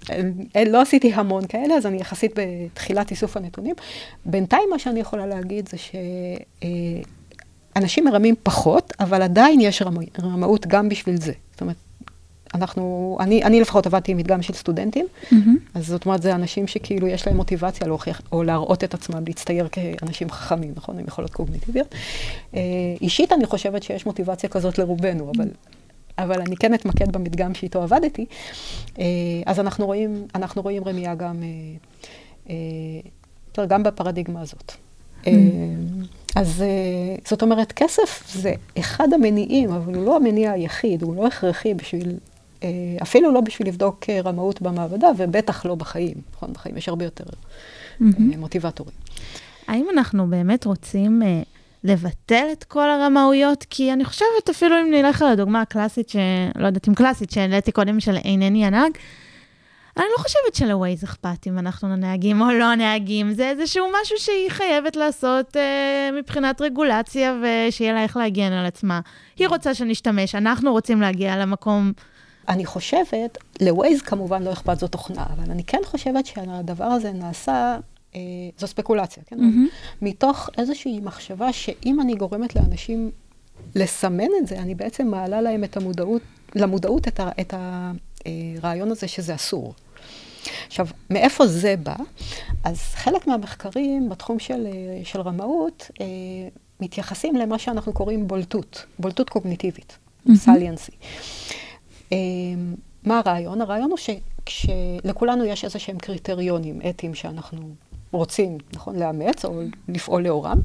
לא 0.67 0.83
עשיתי 0.83 1.13
המון 1.15 1.47
כאלה, 1.47 1.75
אז 1.75 1.87
אני 1.87 1.97
יחסית 2.01 2.33
בתחילת 2.37 3.11
איסוף 3.11 3.37
הנתונים. 3.37 3.75
בינתיים 4.25 4.69
מה 4.71 4.79
שאני 4.79 5.01
יכולה 5.01 5.27
להגיד 5.27 5.69
זה 5.69 5.77
שאנשים 7.77 8.05
מרמים 8.05 8.35
פחות, 8.43 8.93
אבל 9.01 9.23
עדיין 9.23 9.61
יש 9.61 9.83
רמא, 9.83 10.03
רמאות 10.23 10.67
גם 10.67 10.89
בשביל 10.89 11.21
זה. 11.21 11.33
זאת 11.53 11.61
אומרת, 11.61 11.77
אנחנו, 12.55 13.17
אני, 13.21 13.45
אני 13.45 13.61
לפחות 13.61 13.87
עבדתי 13.87 14.13
עם 14.13 14.19
מדגם 14.19 14.43
של 14.43 14.55
סטודנטים, 14.55 15.07
אז 15.75 15.87
זאת 15.87 16.07
אומרת, 16.07 16.23
זה 16.23 16.35
אנשים 16.35 16.67
שכאילו 16.67 17.07
יש 17.07 17.27
להם 17.27 17.37
מוטיבציה 17.37 17.87
להוכיח, 17.87 18.23
או 18.33 18.43
להראות 18.43 18.85
את 18.85 18.95
עצמם, 18.95 19.25
להצטייר 19.27 19.69
כאנשים 19.73 20.31
חכמים, 20.31 20.73
נכון? 20.77 20.99
עם 20.99 21.05
יכולות 21.09 21.31
קוגניטיביות. 21.31 21.95
אה, 22.55 22.61
אישית 23.01 23.33
אני 23.33 23.47
חושבת 23.47 23.83
שיש 23.83 24.07
מוטיבציה 24.07 24.49
כזאת 24.49 24.79
לרובנו, 24.79 25.33
אבל, 25.37 25.49
אבל 26.19 26.41
אני 26.41 26.57
כן 26.57 26.75
אתמקד 26.75 27.13
במדגם 27.13 27.55
שאיתו 27.55 27.83
עבדתי. 27.83 28.27
אה, 28.99 29.05
אז 29.47 29.61
אנחנו 29.61 29.87
רואים, 29.87 30.27
אנחנו 30.35 30.63
רואים 30.63 30.85
רמייה 30.85 31.15
גם, 31.15 31.43
אה, 31.43 32.57
אה, 33.59 33.67
גם 33.67 33.83
בפרדיגמה 33.83 34.41
הזאת. 34.41 34.73
אה, 35.27 35.33
אז 36.37 36.63
אה, 36.63 37.17
זאת 37.29 37.43
אומרת, 37.43 37.73
כסף 37.73 38.33
זה 38.35 38.53
אחד 38.79 39.13
המניעים, 39.13 39.73
אבל 39.73 39.95
הוא 39.95 40.05
לא 40.05 40.17
המניע 40.17 40.53
היחיד, 40.53 41.03
הוא 41.03 41.17
לא 41.17 41.27
הכרחי 41.27 41.75
בשביל, 41.75 42.17
אפילו 43.03 43.33
לא 43.33 43.41
בשביל 43.41 43.69
לבדוק 43.69 44.05
אה, 44.09 44.21
רמאות 44.25 44.63
במעבדה, 44.63 45.09
ובטח 45.17 45.67
לא 45.67 45.75
בחיים, 45.75 46.15
נכון? 46.35 46.53
בחיים 46.53 46.77
יש 46.77 46.89
הרבה 46.89 47.05
יותר 47.05 47.25
אה, 48.03 48.07
מוטיבטורים. 48.39 48.95
האם 49.69 49.87
אנחנו 49.93 50.27
באמת 50.27 50.65
רוצים 50.65 51.23
אה, 51.23 51.43
לבטל 51.85 52.47
את 52.53 52.65
כל 52.65 52.91
הרמאויות? 52.91 53.67
כי 53.71 53.93
אני 53.93 54.05
חושבת, 54.05 54.51
אפילו 54.51 54.77
אם 54.81 54.91
נלך 54.91 55.23
על 55.23 55.29
הדוגמה 55.29 55.61
הקלאסית, 55.61 56.09
שלא 56.09 56.67
יודעת 56.67 56.89
אם 56.89 56.95
קלאסית, 56.95 57.31
שהעליתי 57.31 57.73
קודם 57.73 58.01
של 58.01 58.17
אינני 58.17 58.67
הנהג, 58.67 58.93
אני 59.97 60.07
לא 60.19 60.23
חושבת 60.23 60.55
שלווייז 60.55 61.05
אכפת 61.05 61.47
אם 61.47 61.59
אנחנו 61.59 61.97
נהגים 61.97 62.41
או 62.41 62.51
לא 62.51 62.75
נהגים. 62.75 63.33
זה 63.33 63.49
איזשהו 63.49 63.87
משהו 64.03 64.17
שהיא 64.19 64.51
חייבת 64.51 64.97
לעשות 64.97 65.57
אה, 65.57 66.11
מבחינת 66.19 66.61
רגולציה, 66.61 67.35
ושיהיה 67.43 67.93
לה 67.93 68.03
איך 68.03 68.17
להגן 68.17 68.53
על 68.53 68.67
עצמה. 68.67 69.01
היא 69.39 69.49
רוצה 69.49 69.75
שנשתמש, 69.75 70.35
אנחנו 70.35 70.73
רוצים 70.73 71.01
להגיע 71.01 71.37
למקום... 71.37 71.93
אני 72.49 72.67
חושבת, 72.67 73.39
לווייז 73.61 74.03
כמובן 74.03 74.43
לא 74.43 74.53
אכפת 74.53 74.79
זו 74.79 74.89
תוכנה, 74.89 75.27
אבל 75.37 75.51
אני 75.51 75.65
כן 75.65 75.81
חושבת 75.85 76.27
שהדבר 76.27 76.85
הזה 76.85 77.13
נעשה, 77.13 77.79
אה, 78.15 78.21
זו 78.59 78.67
ספקולציה, 78.67 79.23
כן? 79.27 79.39
Mm-hmm. 79.39 79.95
מתוך 80.03 80.51
איזושהי 80.59 81.01
מחשבה 81.01 81.53
שאם 81.53 82.01
אני 82.01 82.15
גורמת 82.15 82.57
לאנשים 82.57 83.11
לסמן 83.75 84.29
את 84.43 84.47
זה, 84.47 84.59
אני 84.59 84.75
בעצם 84.75 85.07
מעלה 85.07 85.41
להם 85.41 85.65
את 85.65 85.77
המודעות, 85.77 86.23
למודעות 86.55 87.09
את, 87.09 87.21
ה, 87.21 87.31
את 87.41 87.55
הרעיון 87.55 88.91
הזה 88.91 89.09
שזה 89.09 89.35
אסור. 89.35 89.75
עכשיו, 90.67 90.87
מאיפה 91.11 91.47
זה 91.47 91.75
בא? 91.77 91.97
אז 92.65 92.81
חלק 92.81 93.27
מהמחקרים 93.27 94.09
בתחום 94.09 94.39
של, 94.39 94.67
אה, 94.67 95.01
של 95.05 95.21
רמאות 95.21 95.91
אה, 96.01 96.07
מתייחסים 96.81 97.37
למה 97.37 97.59
שאנחנו 97.59 97.93
קוראים 97.93 98.29
בולטות, 98.29 98.85
בולטות 98.99 99.31
קוגניטיבית, 99.31 99.99
סליאנסי. 100.35 100.93
אה, 101.03 101.09
מה 103.05 103.19
הרעיון? 103.19 103.61
הרעיון 103.61 103.91
הוא 103.91 103.99
שכשלכולנו 103.99 105.45
יש 105.45 105.65
איזה 105.65 105.79
שהם 105.79 105.99
קריטריונים 105.99 106.81
אתיים 106.91 107.15
שאנחנו 107.15 107.59
רוצים, 108.13 108.59
נכון, 108.73 108.97
לאמץ 108.97 109.45
או 109.45 109.61
לפעול 109.89 110.23
לאורם, 110.23 110.61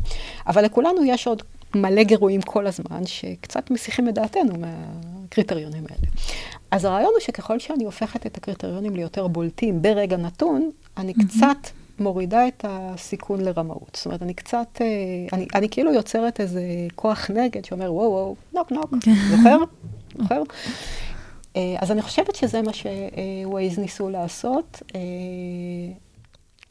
אבל 0.48 0.66
לכולנו 0.66 1.04
יש 1.04 1.28
עוד 1.28 1.44
מלא 1.76 2.04
גירויים 2.04 2.42
כל 2.42 2.68
הזמן, 2.68 3.06
שקצת 3.06 3.72
מסיחים 3.72 4.10
את 4.10 4.14
דעתנו 4.14 4.54
מהקריטריונים 4.60 5.84
האלה. 5.90 6.08
אז 6.72 6.86
הרעיון 6.86 7.12
הוא 7.14 7.22
שככל 7.22 7.60
שאני 7.60 7.84
הופכת 7.84 8.26
את 8.26 8.38
הקריטריונים 8.38 8.96
ליותר 8.96 9.28
בולטים 9.28 9.82
ברגע 9.82 10.18
נתון, 10.18 10.72
אני 10.98 11.14
mm-hmm. 11.14 11.28
קצת 11.28 11.70
מורידה 12.00 12.48
את 12.48 12.66
הסיכון 12.68 13.42
לרמאות. 13.42 13.90
זאת 13.94 14.06
אומרת, 14.06 14.22
אני 14.22 14.34
קצת, 14.34 14.68
אה, 14.82 14.88
אני, 15.34 15.46
אני 15.56 15.70
כאילו 15.70 15.94
יוצרת 15.94 16.40
איזה 16.40 16.62
כוח 16.96 17.32
נגד 17.32 17.66
שאומר, 17.66 17.94
וואו, 17.94 18.12
וואו, 18.12 18.36
נוק 18.54 18.72
נוק, 18.72 18.94
זוכר? 19.30 19.58
זוכר? 20.18 20.44
אה, 21.56 21.76
אז 21.80 21.92
אני 21.92 22.02
חושבת 22.02 22.36
שזה 22.36 22.62
מה 22.62 22.72
שווייז 22.74 23.80
ניסו 23.80 24.10
לעשות. 24.10 24.82
אה, 24.96 25.00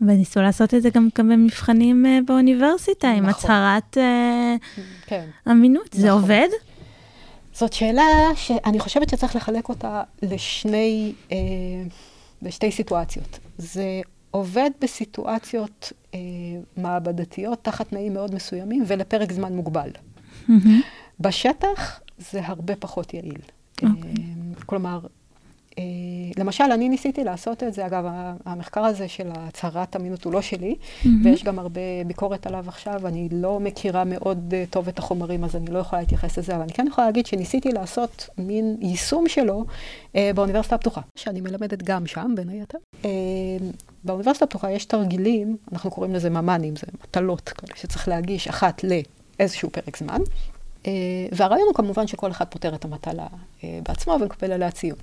וניסו 0.00 0.40
לעשות 0.40 0.74
את 0.74 0.82
זה 0.82 0.90
גם, 0.90 1.08
גם 1.18 1.28
במבחנים 1.28 2.04
uh, 2.06 2.26
באוניברסיטה, 2.26 3.08
עם 3.08 3.26
נכון. 3.26 3.44
הצהרת 3.44 3.96
uh, 3.96 4.80
כן. 5.06 5.26
אמינות. 5.50 5.88
זה 5.92 6.08
נכון. 6.08 6.20
עובד? 6.20 6.48
זאת 7.54 7.72
שאלה 7.72 8.02
שאני 8.34 8.78
חושבת 8.78 9.08
שצריך 9.08 9.36
לחלק 9.36 9.68
אותה 9.68 10.02
לשני, 10.22 11.12
אה, 11.32 11.36
לשתי 12.42 12.70
סיטואציות. 12.72 13.38
זה 13.58 14.00
עובד 14.30 14.70
בסיטואציות 14.80 15.92
אה, 16.14 16.18
מעבדתיות 16.76 17.58
תחת 17.62 17.88
תנאים 17.88 18.14
מאוד 18.14 18.34
מסוימים 18.34 18.84
ולפרק 18.86 19.32
זמן 19.32 19.52
מוגבל. 19.52 19.90
בשטח 21.20 22.00
זה 22.18 22.40
הרבה 22.44 22.76
פחות 22.76 23.14
יעיל. 23.14 23.40
אה, 23.82 23.88
כלומר, 24.66 24.98
אה, 25.78 25.84
למשל, 26.36 26.64
אני 26.64 26.88
ניסיתי 26.88 27.24
לעשות 27.24 27.62
את 27.62 27.74
זה, 27.74 27.86
אגב, 27.86 28.04
המחקר 28.44 28.84
הזה 28.84 29.08
של 29.08 29.28
הצהרת 29.34 29.96
אמינות 29.96 30.24
הוא 30.24 30.32
לא 30.32 30.42
שלי, 30.42 30.76
ויש 31.24 31.44
גם 31.44 31.58
הרבה 31.58 31.80
ביקורת 32.06 32.46
עליו 32.46 32.64
עכשיו, 32.68 33.06
אני 33.06 33.28
לא 33.32 33.60
מכירה 33.60 34.04
מאוד 34.04 34.54
אה, 34.54 34.64
טוב 34.70 34.88
את 34.88 34.98
החומרים, 34.98 35.44
אז 35.44 35.56
אני 35.56 35.66
לא 35.66 35.78
יכולה 35.78 36.02
להתייחס 36.02 36.38
לזה, 36.38 36.54
אבל 36.54 36.62
אני 36.62 36.72
כן 36.72 36.86
יכולה 36.86 37.06
להגיד 37.06 37.26
שניסיתי 37.26 37.72
לעשות 37.72 38.28
מין 38.38 38.76
יישום 38.80 39.28
שלו 39.28 39.64
אה, 40.16 40.30
באוניברסיטה 40.34 40.74
הפתוחה, 40.74 41.00
שאני 41.16 41.40
מלמדת 41.40 41.82
גם 41.82 42.06
שם, 42.06 42.32
בין 42.36 42.48
היתר. 42.48 42.78
אה, 43.04 43.10
באוניברסיטה 44.04 44.44
הפתוחה 44.44 44.70
יש 44.70 44.84
תרגילים, 44.84 45.56
אנחנו 45.72 45.90
קוראים 45.90 46.14
לזה 46.14 46.30
ממ"נים, 46.30 46.76
זה 46.76 46.86
מטלות 47.04 47.48
כאלה 47.48 47.76
שצריך 47.76 48.08
להגיש 48.08 48.48
אחת 48.48 48.82
לאיזשהו 48.84 49.70
פרק 49.70 49.96
זמן. 49.96 50.20
אה, 50.86 50.92
והרעיון 51.32 51.66
הוא 51.66 51.74
כמובן 51.74 52.06
שכל 52.06 52.30
אחד 52.30 52.44
פותר 52.44 52.74
את 52.74 52.84
המטלה 52.84 53.26
אה, 53.64 53.78
בעצמו 53.88 54.12
ומקבל 54.20 54.52
עליה 54.52 54.70
ציון. 54.70 54.98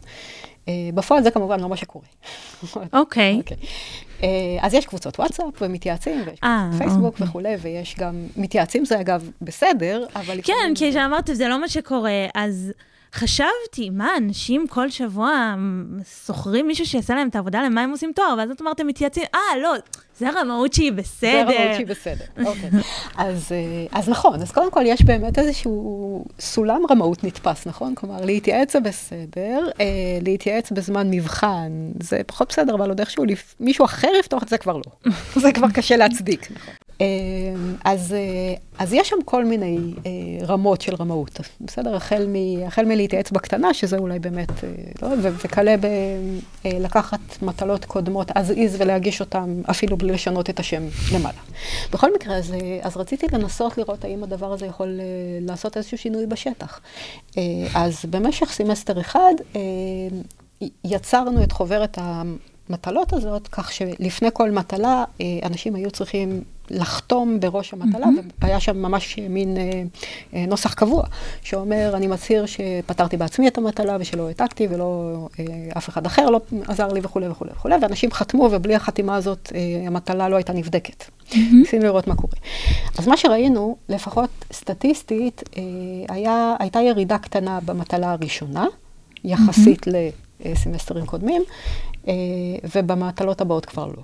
אה, 0.67 0.73
בפועל 0.93 1.23
זה 1.23 1.31
כמובן 1.31 1.59
לא 1.59 1.69
מה 1.69 1.77
שקורה. 1.77 2.05
אוקיי. 2.93 3.37
אוקיי. 3.37 3.57
אז 4.61 4.73
יש 4.73 4.85
קבוצות 4.85 5.19
וואטסאפ 5.19 5.61
ומתייעצים, 5.61 6.23
ויש 6.25 6.39
פייסבוק 6.77 7.05
אוקיי. 7.05 7.27
וכולי, 7.27 7.55
ויש 7.61 7.95
גם, 7.99 8.27
מתייעצים 8.37 8.85
זה 8.85 8.99
אגב 8.99 9.29
בסדר, 9.41 10.05
אבל 10.15 10.39
כן, 10.43 10.73
כי 10.75 10.91
כשאמרת, 10.91 11.29
זה 11.33 11.47
לא 11.47 11.61
מה 11.61 11.69
שקורה, 11.69 12.25
אז 12.35 12.73
חשבתי, 13.13 13.89
מה, 13.91 14.17
אנשים 14.17 14.67
כל 14.67 14.89
שבוע 14.89 15.55
שוכרים 16.25 16.67
מישהו 16.67 16.85
שיעשה 16.85 17.15
להם 17.15 17.27
את 17.27 17.35
העבודה, 17.35 17.63
למה 17.63 17.81
הם 17.81 17.91
עושים 17.91 18.11
תואר? 18.15 18.35
ואז 18.37 18.49
את 18.49 18.61
אמרת, 18.61 18.79
הם 18.79 18.87
מתייעצים, 18.87 19.23
אה, 19.35 19.59
לא, 19.61 19.73
זה 20.17 20.29
הרמאות 20.29 20.73
שהיא 20.73 20.91
בסדר. 20.91 21.47
זה 21.47 21.59
רמאות 21.59 21.75
שהיא 21.75 21.87
בסדר, 21.87 22.25
אוקיי. 22.45 22.69
אז, 23.17 23.51
אה, 23.51 23.99
אז 23.99 24.09
נכון, 24.09 24.41
אז 24.41 24.51
קודם 24.51 24.71
כל 24.71 24.83
יש 24.85 25.01
באמת 25.01 25.39
איזשהו 25.39 26.25
סולם 26.39 26.81
רמאות 26.91 27.23
נתפס, 27.23 27.67
נכון? 27.67 27.95
כלומר, 27.95 28.25
להתייעץ 28.25 28.73
זה 28.73 28.79
בסדר, 28.79 29.69
אה, 29.79 29.85
להתייעץ 30.21 30.71
בזמן 30.71 31.07
מבחן 31.11 31.71
זה 31.99 32.21
פחות 32.27 32.49
בסדר, 32.49 32.75
אבל 32.75 32.89
עוד 32.89 32.99
איכשהו 32.99 33.23
מישהו 33.59 33.85
אחר 33.85 34.11
יפתוח 34.19 34.43
את 34.43 34.49
זה 34.49 34.57
כבר 34.57 34.77
לא. 34.77 35.11
זה 35.41 35.51
כבר 35.51 35.67
קשה 35.73 35.97
להצדיק, 35.97 36.51
נכון. 36.51 36.73
אה, 37.01 37.05
אז, 37.83 38.13
אה, 38.13 38.53
אז 38.79 38.93
יש 38.93 39.09
שם 39.09 39.15
כל 39.25 39.45
מיני 39.45 39.77
אה, 40.05 40.11
רמות 40.45 40.81
של 40.81 40.95
רמאות, 40.95 41.39
בסדר? 41.61 41.95
החל, 41.95 42.27
מלהתייעץ 42.85 43.31
בקטנה, 43.31 43.73
שזה 43.73 43.97
אולי 43.97 44.19
באמת, 44.19 44.51
לא, 45.01 45.07
וכלה 45.21 45.75
בלקחת 46.63 47.19
מטלות 47.41 47.85
קודמות 47.85 48.31
as 48.31 48.49
is 48.55 48.75
ולהגיש 48.77 49.19
אותן 49.19 49.61
אפילו 49.69 49.97
בלי 49.97 50.13
לשנות 50.13 50.49
את 50.49 50.59
השם 50.59 50.83
למעלה. 51.13 51.39
בכל 51.91 52.09
מקרה, 52.15 52.35
אז, 52.35 52.53
אז 52.81 52.97
רציתי 52.97 53.25
לנסות 53.33 53.77
לראות 53.77 54.03
האם 54.05 54.23
הדבר 54.23 54.53
הזה 54.53 54.65
יכול 54.65 54.99
לעשות 55.41 55.77
איזשהו 55.77 55.97
שינוי 55.97 56.25
בשטח. 56.25 56.79
אז 57.73 58.05
במשך 58.09 58.51
סמסטר 58.51 58.99
אחד 59.01 59.33
יצרנו 60.83 61.43
את 61.43 61.51
חוברת 61.51 61.97
המטלות 62.01 63.13
הזאת, 63.13 63.47
כך 63.47 63.71
שלפני 63.71 64.29
כל 64.33 64.51
מטלה, 64.51 65.03
אנשים 65.43 65.75
היו 65.75 65.91
צריכים 65.91 66.43
לחתום 66.71 67.39
בראש 67.39 67.73
המטלה, 67.73 68.05
mm-hmm. 68.05 68.33
והיה 68.41 68.59
שם 68.59 68.77
ממש 68.81 69.19
מין 69.29 69.57
אה, 69.57 69.83
אה, 70.33 70.45
נוסח 70.47 70.73
קבוע, 70.73 71.03
שאומר, 71.41 71.91
אני 71.95 72.07
מצהיר 72.07 72.45
שפתרתי 72.45 73.17
בעצמי 73.17 73.47
את 73.47 73.57
המטלה 73.57 73.97
ושלא 73.99 74.27
העתקתי 74.27 74.67
ולא 74.69 75.15
אה, 75.39 75.45
אף 75.77 75.89
אחד 75.89 76.05
אחר 76.05 76.29
לא 76.29 76.41
עזר 76.67 76.87
לי 76.87 76.99
וכולי 77.03 77.27
וכולי 77.27 77.51
וכולי, 77.51 77.75
ואנשים 77.81 78.11
חתמו, 78.11 78.49
ובלי 78.51 78.75
החתימה 78.75 79.15
הזאת 79.15 79.51
אה, 79.55 79.87
המטלה 79.87 80.29
לא 80.29 80.35
הייתה 80.35 80.53
נבדקת. 80.53 81.03
ניסינו 81.53 81.83
לראות 81.83 82.07
מה 82.07 82.15
קורה. 82.15 82.33
אז 82.97 83.07
מה 83.07 83.17
שראינו, 83.17 83.77
לפחות 83.89 84.29
סטטיסטית, 84.53 85.43
אה, 85.57 85.63
היה, 86.15 86.55
הייתה 86.59 86.81
ירידה 86.81 87.17
קטנה 87.17 87.59
במטלה 87.65 88.11
הראשונה, 88.11 88.65
יחסית. 89.23 89.85
לסמסטרים 90.45 91.05
קודמים, 91.05 91.41
אה, 92.07 92.13
ובמטלות 92.75 93.41
הבאות 93.41 93.65
כבר 93.65 93.85
לא. 93.85 94.03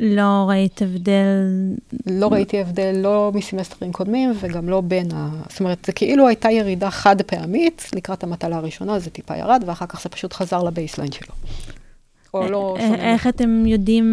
לא 0.00 0.46
ראית 0.48 0.82
הבדל? 0.82 1.72
לא 2.06 2.28
ראיתי 2.32 2.60
הבדל 2.60 2.92
לא 2.96 3.30
מסמסטרים 3.34 3.92
קודמים 3.92 4.32
וגם 4.40 4.68
לא 4.68 4.80
בין 4.80 5.12
ה... 5.14 5.30
זאת 5.48 5.60
אומרת, 5.60 5.84
זה 5.86 5.92
כאילו 5.92 6.28
הייתה 6.28 6.50
ירידה 6.50 6.90
חד 6.90 7.22
פעמית 7.22 7.90
לקראת 7.94 8.24
המטלה 8.24 8.56
הראשונה, 8.56 8.98
זה 8.98 9.10
טיפה 9.10 9.36
ירד, 9.36 9.64
ואחר 9.66 9.86
כך 9.86 10.02
זה 10.02 10.08
פשוט 10.08 10.32
חזר 10.32 10.62
לבייסליין 10.62 11.12
שלו. 11.12 11.34
או 12.34 12.50
לא... 12.50 12.76
אה, 12.80 12.88
שונה. 12.88 13.12
איך 13.12 13.26
אתם 13.26 13.66
יודעים 13.66 14.04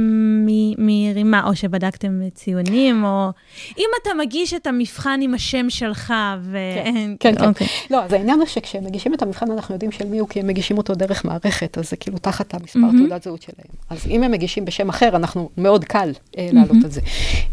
מי 0.46 0.76
מי 0.78 1.12
רימה, 1.16 1.48
או 1.48 1.56
שבדקתם 1.56 2.20
ציונים, 2.34 3.04
או... 3.04 3.30
אם 3.78 3.90
אתה 4.02 4.10
מגיש 4.20 4.54
את 4.54 4.68
המבחן 4.68 5.20
עם 5.24 5.34
השם 5.34 5.70
שלך, 5.70 6.14
ו... 6.42 6.58
כן, 6.84 7.14
כן, 7.20 7.36
כן. 7.36 7.46
אוקיי. 7.46 7.68
לא, 7.92 8.04
אז 8.04 8.14
העניין 8.14 8.40
הוא 8.40 8.48
שכשהם 8.48 8.86
מגישים 8.86 9.14
את 9.14 9.22
המבחן, 9.22 9.52
אנחנו 9.52 9.76
יודעים 9.76 9.92
של 9.92 10.08
מי 10.08 10.20
הוא, 10.20 10.28
כי 10.28 10.40
הם 10.40 10.48
מגישים 10.48 10.78
אותו 10.78 10.96
דרך 10.96 11.26
מערכת, 11.26 11.78
אז 11.78 11.90
זה 11.90 11.96
כאילו 11.96 12.18
תחת 12.18 12.54
המספר. 12.54 12.80
תעודת 12.98 13.24
זהות 13.24 13.42
שלהם. 13.42 13.68
אז 13.90 14.08
אם 14.08 14.24
הם 14.24 14.32
מגישים 14.32 14.66
בשם 14.66 14.90
אחר, 14.90 15.16
אנחנו, 15.16 15.50
מאוד 15.58 15.86
קל 15.86 16.12
אה, 16.38 16.50
להעלות 16.54 16.86
את 16.86 16.92
זה. 16.92 17.02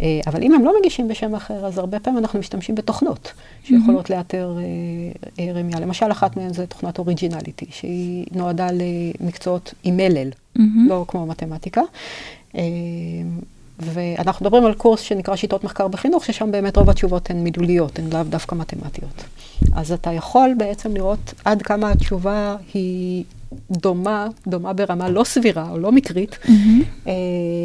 אה, 0.00 0.20
אבל 0.26 0.42
אם 0.42 0.54
הם 0.54 0.64
לא 0.64 0.72
מגישים 0.80 1.08
בשם 1.08 1.34
אחר, 1.34 1.66
אז 1.66 1.78
הרבה 1.78 2.00
פעמים 2.00 2.18
אנחנו 2.18 2.38
משתמשים 2.38 2.74
בתוכנות 2.74 3.32
שיכולות 3.64 4.10
לאתר 4.10 4.56
רמייה. 5.54 5.80
למשל, 5.80 6.10
אחת 6.10 6.36
מהן 6.36 6.52
זה 6.52 6.66
תוכנת 6.66 6.98
אוריג'ינליטי, 6.98 7.66
שהיא 7.70 8.26
נועדה 8.32 8.68
למקצועות 9.20 9.74
עם 9.84 9.96
מלל. 9.96 10.30
לא 10.88 11.04
כמו 11.08 11.26
מתמטיקה. 11.26 11.82
אה, 12.56 12.62
ואנחנו 13.78 14.46
מדברים 14.46 14.64
על 14.64 14.74
קורס 14.74 15.00
שנקרא 15.00 15.36
שיטות 15.36 15.64
מחקר 15.64 15.88
בחינוך, 15.88 16.24
ששם 16.24 16.50
באמת 16.52 16.76
רוב 16.76 16.90
התשובות 16.90 17.30
הן 17.30 17.36
מילוליות, 17.36 17.98
הן 17.98 18.04
לאו 18.12 18.22
דווקא 18.22 18.54
מתמטיות. 18.54 19.24
אז 19.72 19.92
אתה 19.92 20.12
יכול 20.12 20.54
בעצם 20.58 20.94
לראות 20.94 21.34
עד 21.44 21.62
כמה 21.62 21.90
התשובה 21.90 22.56
היא 22.74 23.24
דומה, 23.70 24.26
דומה 24.46 24.72
ברמה 24.72 25.08
לא 25.08 25.24
סבירה 25.24 25.70
או 25.70 25.78
לא 25.78 25.92
מקרית, 25.92 26.38
אה, 27.06 27.12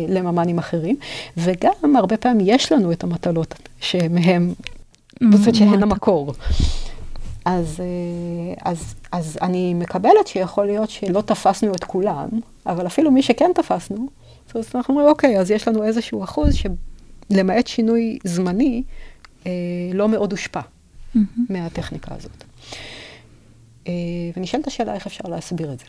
לממ"נים 0.09 0.57
אחרים, 0.57 0.95
וגם 1.37 1.95
הרבה 1.95 2.17
פעמים 2.17 2.47
יש 2.49 2.71
לנו 2.71 2.91
את 2.91 3.03
המטלות 3.03 3.55
שמהם, 3.79 4.53
זאת 5.33 5.55
שהן 5.55 5.83
המקור. 5.83 6.33
אז, 7.45 7.79
אה, 7.79 8.71
אז, 8.71 8.95
אז 9.11 9.37
אני 9.41 9.73
מקבלת 9.73 10.27
שיכול 10.27 10.65
להיות 10.65 10.89
שלא 10.89 11.21
תפסנו 11.21 11.71
את 11.71 11.83
כולם, 11.83 12.27
אבל 12.65 12.87
אפילו 12.87 13.11
מי 13.11 13.21
שכן 13.21 13.51
תפסנו, 13.55 14.07
אז 14.55 14.71
אנחנו 14.75 14.93
אומרים, 14.93 15.09
אוקיי, 15.09 15.39
אז 15.39 15.51
יש 15.51 15.67
לנו 15.67 15.83
איזשהו 15.83 16.23
אחוז 16.23 16.55
שלמעט 16.55 17.67
שינוי 17.67 18.19
זמני, 18.23 18.83
אה, 19.45 19.51
לא 19.93 20.09
מאוד 20.09 20.31
הושפע 20.31 20.61
מהטכניקה 21.49 22.15
הזאת. 22.15 22.43
אה, 23.87 23.93
ונשאלת 24.37 24.67
השאלה 24.67 24.93
איך 24.93 25.07
אפשר 25.07 25.23
להסביר 25.29 25.73
את 25.73 25.79
זה. 25.79 25.85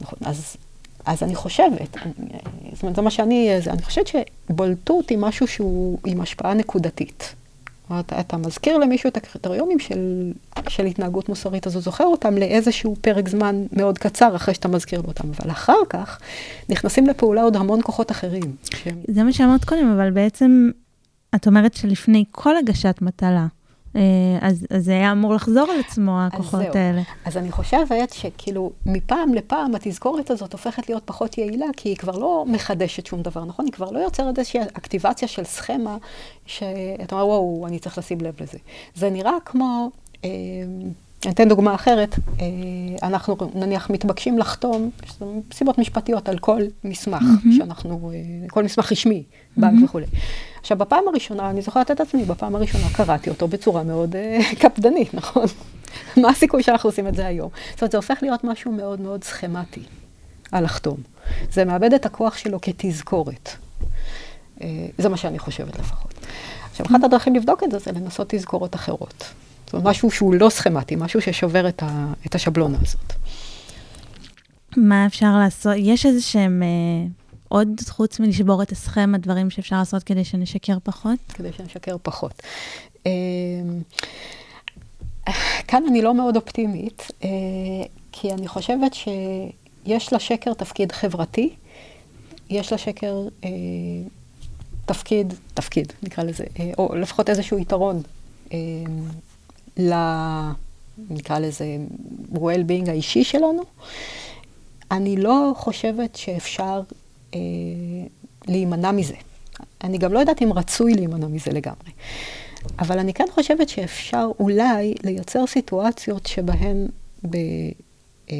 נכון, 0.00 0.18
אז, 0.22 0.56
אז 1.04 1.22
אני 1.22 1.34
חושבת, 1.34 1.96
אני, 1.96 2.12
זאת 2.72 2.82
אומרת, 2.82 2.96
זה 2.96 3.02
מה 3.02 3.10
שאני, 3.10 3.50
זה, 3.60 3.70
אני 3.70 3.82
חושבת 3.82 4.06
שבולטות 4.06 5.10
היא 5.10 5.18
משהו 5.18 5.46
שהוא 5.46 5.98
עם 6.06 6.20
השפעה 6.20 6.54
נקודתית. 6.54 7.34
אומרת, 7.90 8.12
אתה 8.12 8.36
מזכיר 8.36 8.78
למישהו 8.78 9.08
את 9.08 9.16
הקריטריונים 9.16 9.78
של, 9.78 10.32
של 10.68 10.86
התנהגות 10.86 11.28
מוסרית, 11.28 11.66
אז 11.66 11.74
הוא 11.74 11.82
זוכר 11.82 12.04
אותם 12.04 12.34
לאיזשהו 12.34 12.96
פרק 13.00 13.28
זמן 13.28 13.66
מאוד 13.72 13.98
קצר 13.98 14.36
אחרי 14.36 14.54
שאתה 14.54 14.68
מזכיר 14.68 15.00
לו 15.00 15.06
אותם. 15.08 15.28
אבל 15.28 15.50
אחר 15.50 15.78
כך 15.90 16.18
נכנסים 16.68 17.06
לפעולה 17.06 17.42
עוד 17.42 17.56
המון 17.56 17.80
כוחות 17.82 18.10
אחרים. 18.10 18.56
שהם, 18.74 18.96
זה 19.08 19.22
מה 19.22 19.32
שאמרת 19.32 19.64
קודם, 19.64 19.92
אבל 19.92 20.10
בעצם 20.10 20.70
את 21.34 21.46
אומרת 21.46 21.74
שלפני 21.74 22.24
כל 22.30 22.56
הגשת 22.56 22.98
מטלה, 23.02 23.46
אז, 24.40 24.66
אז 24.70 24.84
זה 24.84 24.92
היה 24.92 25.12
אמור 25.12 25.34
לחזור 25.34 25.70
על 25.70 25.80
עצמו, 25.80 26.20
הכוחות 26.20 26.60
זהו. 26.60 26.82
האלה. 26.82 27.02
אז 27.24 27.36
אני 27.36 27.52
חושבת 27.52 28.12
שכאילו 28.12 28.72
מפעם 28.86 29.34
לפעם 29.34 29.74
התזכורת 29.74 30.30
הזאת 30.30 30.52
הופכת 30.52 30.88
להיות 30.88 31.02
פחות 31.04 31.38
יעילה, 31.38 31.66
כי 31.76 31.88
היא 31.88 31.96
כבר 31.96 32.18
לא 32.18 32.44
מחדשת 32.48 33.06
שום 33.06 33.22
דבר, 33.22 33.44
נכון? 33.44 33.64
היא 33.64 33.72
כבר 33.72 33.90
לא 33.90 33.98
יוצרת 33.98 34.38
איזושהי 34.38 34.60
אקטיבציה 34.60 35.28
של 35.28 35.44
סכמה, 35.44 35.96
שאתה 36.46 37.14
אומר, 37.14 37.26
וואו, 37.26 37.66
אני 37.66 37.78
צריך 37.78 37.98
לשים 37.98 38.20
לב 38.20 38.34
לזה. 38.40 38.58
זה 38.94 39.10
נראה 39.10 39.32
כמו, 39.44 39.90
אה, 40.24 40.30
אני 41.24 41.32
אתן 41.32 41.48
דוגמה 41.48 41.74
אחרת, 41.74 42.14
אה, 42.40 42.46
אנחנו 43.02 43.36
נניח 43.54 43.90
מתבקשים 43.90 44.38
לחתום, 44.38 44.90
סיבות 45.52 45.78
משפטיות 45.78 46.28
על 46.28 46.38
כל 46.38 46.62
מסמך 46.84 47.22
שאנחנו, 47.56 48.12
אה, 48.14 48.48
כל 48.48 48.64
מסמך 48.64 48.92
רשמי, 48.92 49.22
בנק 49.56 49.84
וכולי. 49.84 50.06
עכשיו, 50.66 50.78
בפעם 50.78 51.08
הראשונה, 51.08 51.50
אני 51.50 51.62
זוכרת 51.62 51.90
את 51.90 52.00
עצמי, 52.00 52.24
בפעם 52.24 52.54
הראשונה 52.54 52.84
קראתי 52.92 53.30
אותו 53.30 53.48
בצורה 53.48 53.82
מאוד 53.82 54.16
אה, 54.16 54.38
קפדנית, 54.62 55.14
נכון? 55.14 55.44
מה 56.22 56.28
הסיכוי 56.28 56.62
שאנחנו 56.62 56.88
עושים 56.88 57.08
את 57.08 57.14
זה 57.14 57.26
היום? 57.26 57.50
זאת 57.70 57.82
אומרת, 57.82 57.92
זה 57.92 57.98
הופך 57.98 58.18
להיות 58.22 58.44
משהו 58.44 58.72
מאוד 58.72 59.00
מאוד 59.00 59.24
סכמטי, 59.24 59.82
הלחתום. 60.52 60.96
זה 61.52 61.64
מאבד 61.64 61.92
את 61.92 62.06
הכוח 62.06 62.36
שלו 62.36 62.60
כתזכורת. 62.60 63.50
אה, 64.62 64.86
זה 64.98 65.08
מה 65.08 65.16
שאני 65.16 65.38
חושבת 65.38 65.78
לפחות. 65.78 66.14
עכשיו, 66.70 66.86
אחת 66.86 67.04
הדרכים 67.04 67.34
לבדוק 67.34 67.62
את 67.62 67.70
זה, 67.70 67.78
זה 67.78 67.92
לנסות 67.92 68.26
תזכורות 68.30 68.74
אחרות. 68.74 69.24
זאת 69.64 69.74
אומרת, 69.74 69.86
משהו 69.86 70.10
שהוא 70.10 70.34
לא 70.34 70.48
סכמטי, 70.48 70.96
משהו 70.96 71.20
ששובר 71.20 71.68
את, 71.68 71.82
ה, 71.82 72.12
את 72.26 72.34
השבלונה 72.34 72.78
הזאת. 72.82 73.12
מה 74.76 75.06
אפשר 75.06 75.38
לעשות? 75.38 75.72
יש 75.76 76.06
איזה 76.06 76.22
שהם 76.22 76.62
אה, 76.62 77.08
עוד, 77.56 77.68
חוץ 77.88 78.20
מלשבור 78.20 78.62
את 78.62 78.72
הסכמה, 78.72 79.18
דברים 79.18 79.50
שאפשר 79.50 79.78
לעשות 79.78 80.02
כדי 80.02 80.24
שנשקר 80.24 80.78
פחות? 80.82 81.18
כדי 81.28 81.52
שנשקר 81.52 81.96
פחות. 82.02 82.42
אה, 83.06 83.12
כאן 85.68 85.82
אני 85.88 86.02
לא 86.02 86.14
מאוד 86.14 86.36
אופטימית, 86.36 87.10
אה, 87.24 87.28
כי 88.12 88.32
אני 88.32 88.48
חושבת 88.48 88.94
שיש 88.94 90.12
לשקר 90.12 90.54
תפקיד 90.54 90.92
חברתי, 90.92 91.54
יש 92.50 92.72
לשקר 92.72 93.28
אה, 93.44 93.50
תפקיד, 94.86 95.34
תפקיד 95.54 95.92
נקרא 96.02 96.24
לזה, 96.24 96.44
או 96.78 96.94
לפחות 96.96 97.30
איזשהו 97.30 97.58
יתרון 97.58 98.02
ל... 99.78 99.92
נקרא 101.10 101.38
לזה 101.38 101.66
well-being 102.34 102.90
האישי 102.90 103.24
שלנו. 103.24 103.62
אני 104.90 105.16
לא 105.16 105.52
חושבת 105.56 106.16
שאפשר 106.16 106.82
להימנע 108.48 108.92
מזה. 108.92 109.14
אני 109.84 109.98
גם 109.98 110.12
לא 110.12 110.18
יודעת 110.18 110.42
אם 110.42 110.52
רצוי 110.52 110.94
להימנע 110.94 111.26
מזה 111.26 111.50
לגמרי. 111.52 111.90
אבל 112.78 112.98
אני 112.98 113.14
כן 113.14 113.24
חושבת 113.30 113.68
שאפשר 113.68 114.28
אולי 114.40 114.94
לייצר 115.04 115.46
סיטואציות 115.46 116.26
שבהן 116.26 116.86
ב, 117.30 117.36
אה, 118.30 118.36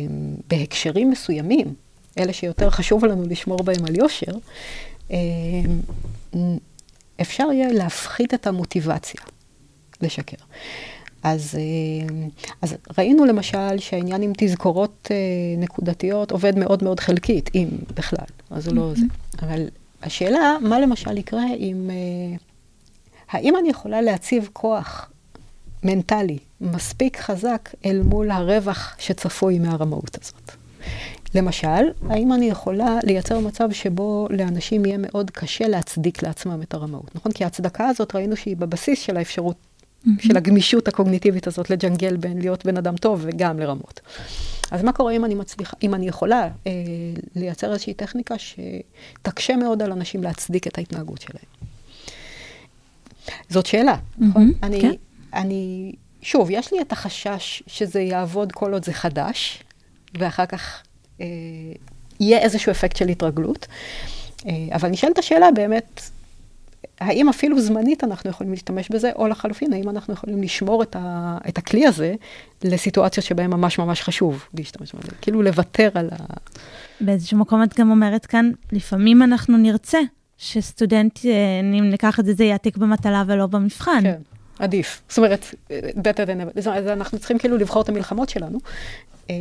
בהקשרים 0.48 1.10
מסוימים, 1.10 1.74
אלה 2.18 2.32
שיותר 2.32 2.70
חשוב 2.70 3.04
לנו 3.04 3.22
לשמור 3.28 3.62
בהם 3.62 3.84
על 3.84 3.96
יושר, 3.96 4.32
אה, 5.10 5.16
אפשר 7.20 7.48
יהיה 7.52 7.72
להפחית 7.72 8.34
את 8.34 8.46
המוטיבציה 8.46 9.20
לשקר. 10.00 10.36
אז, 11.22 11.54
אה, 11.58 12.26
אז 12.62 12.74
ראינו 12.98 13.24
למשל 13.24 13.78
שהעניין 13.78 14.22
עם 14.22 14.32
תזכורות 14.36 15.08
אה, 15.10 15.16
נקודתיות 15.58 16.30
עובד 16.30 16.58
מאוד 16.58 16.84
מאוד 16.84 17.00
חלקית, 17.00 17.50
אם 17.54 17.68
בכלל, 17.94 18.26
אז 18.50 18.64
זה 18.64 18.70
לא 18.70 18.92
זה. 18.94 19.06
אבל 19.42 19.68
השאלה, 20.02 20.56
מה 20.60 20.80
למשל 20.80 21.18
יקרה 21.18 21.46
אם... 21.58 21.90
אה, 21.90 22.36
האם 23.30 23.56
אני 23.56 23.70
יכולה 23.70 24.02
להציב 24.02 24.48
כוח 24.52 25.10
מנטלי 25.82 26.38
מספיק 26.60 27.20
חזק 27.20 27.68
אל 27.84 28.02
מול 28.02 28.30
הרווח 28.30 28.96
שצפוי 28.98 29.58
מהרמאות 29.58 30.18
הזאת? 30.22 30.50
למשל, 31.34 31.90
האם 32.08 32.32
אני 32.32 32.46
יכולה 32.46 32.98
לייצר 33.04 33.40
מצב 33.40 33.72
שבו 33.72 34.28
לאנשים 34.30 34.84
יהיה 34.84 34.98
מאוד 34.98 35.30
קשה 35.30 35.68
להצדיק 35.68 36.22
לעצמם 36.22 36.62
את 36.62 36.74
הרמאות, 36.74 37.14
נכון? 37.14 37.32
כי 37.32 37.44
ההצדקה 37.44 37.88
הזאת, 37.88 38.14
ראינו 38.14 38.36
שהיא 38.36 38.56
בבסיס 38.56 39.00
של 39.00 39.16
האפשרות, 39.16 39.56
של 40.20 40.36
הגמישות 40.36 40.88
הקוגניטיבית 40.88 41.46
הזאת 41.46 41.70
לג'נגל 41.70 42.16
בין 42.16 42.38
להיות 42.38 42.66
בן 42.66 42.76
אדם 42.76 42.96
טוב 42.96 43.20
וגם 43.22 43.58
לרמות. 43.58 44.00
אז 44.70 44.82
מה 44.82 44.92
קורה 44.92 45.12
אם 45.12 45.24
אני 45.24 45.34
מצליחה, 45.34 45.76
אם 45.82 45.94
אני 45.94 46.08
יכולה 46.08 46.48
אה, 46.66 46.72
לייצר 47.36 47.72
איזושהי 47.72 47.94
טכניקה 47.94 48.34
שתקשה 48.38 49.56
מאוד 49.56 49.82
על 49.82 49.92
אנשים 49.92 50.22
להצדיק 50.22 50.66
את 50.66 50.78
ההתנהגות 50.78 51.20
שלהם? 51.20 51.44
זאת 53.48 53.66
שאלה, 53.66 53.96
נכון? 54.18 54.42
מהמם, 54.42 54.52
אני, 54.62 54.80
כן. 54.80 54.92
אני, 55.34 55.92
שוב, 56.22 56.48
יש 56.50 56.72
לי 56.72 56.80
את 56.80 56.92
החשש 56.92 57.62
שזה 57.66 58.00
יעבוד 58.00 58.52
כל 58.52 58.72
עוד 58.72 58.84
זה 58.84 58.92
חדש, 58.92 59.62
ואחר 60.18 60.46
כך 60.46 60.82
אה, 61.20 61.26
יהיה 62.20 62.38
איזשהו 62.38 62.72
אפקט 62.72 62.96
של 62.96 63.08
התרגלות. 63.08 63.66
אה, 64.46 64.52
אבל 64.72 64.88
נשאלת 64.88 65.18
השאלה 65.18 65.50
באמת, 65.50 66.10
האם 67.00 67.28
אפילו 67.28 67.60
זמנית 67.60 68.04
אנחנו 68.04 68.30
יכולים 68.30 68.52
להשתמש 68.52 68.88
בזה, 68.88 69.10
או 69.16 69.28
לחלופין, 69.28 69.72
האם 69.72 69.88
אנחנו 69.88 70.14
יכולים 70.14 70.42
לשמור 70.42 70.82
את, 70.82 70.96
ה, 70.98 71.38
את 71.48 71.58
הכלי 71.58 71.86
הזה 71.86 72.14
לסיטואציות 72.64 73.26
שבהן 73.26 73.50
ממש 73.50 73.78
ממש 73.78 74.02
חשוב 74.02 74.48
להשתמש 74.54 74.92
בזה, 74.92 75.12
כאילו 75.20 75.42
לוותר 75.42 75.88
על 75.94 76.08
ה... 76.12 76.16
באיזשהו 77.00 77.38
מקום 77.38 77.62
את 77.62 77.78
גם 77.78 77.90
אומרת 77.90 78.26
כאן, 78.26 78.50
לפעמים 78.72 79.22
אנחנו 79.22 79.56
נרצה 79.56 79.98
שסטודנטים, 80.38 81.74
אם 81.78 81.90
ניקח 81.90 82.20
את 82.20 82.24
זה, 82.24 82.34
זה 82.34 82.44
יעתיק 82.44 82.76
במטלה 82.76 83.24
ולא 83.26 83.46
במבחן. 83.46 84.02
כן, 84.02 84.20
עדיף. 84.58 85.02
זאת 85.08 85.18
אומרת, 85.18 85.54
better 85.70 86.26
than 86.26 86.58
ever. 86.58 86.66
אומרת, 86.66 86.86
אנחנו 86.86 87.18
צריכים 87.18 87.38
כאילו 87.38 87.56
לבחור 87.56 87.82
את 87.82 87.88
המלחמות 87.88 88.28
שלנו, 88.28 88.58
אה, 89.30 89.34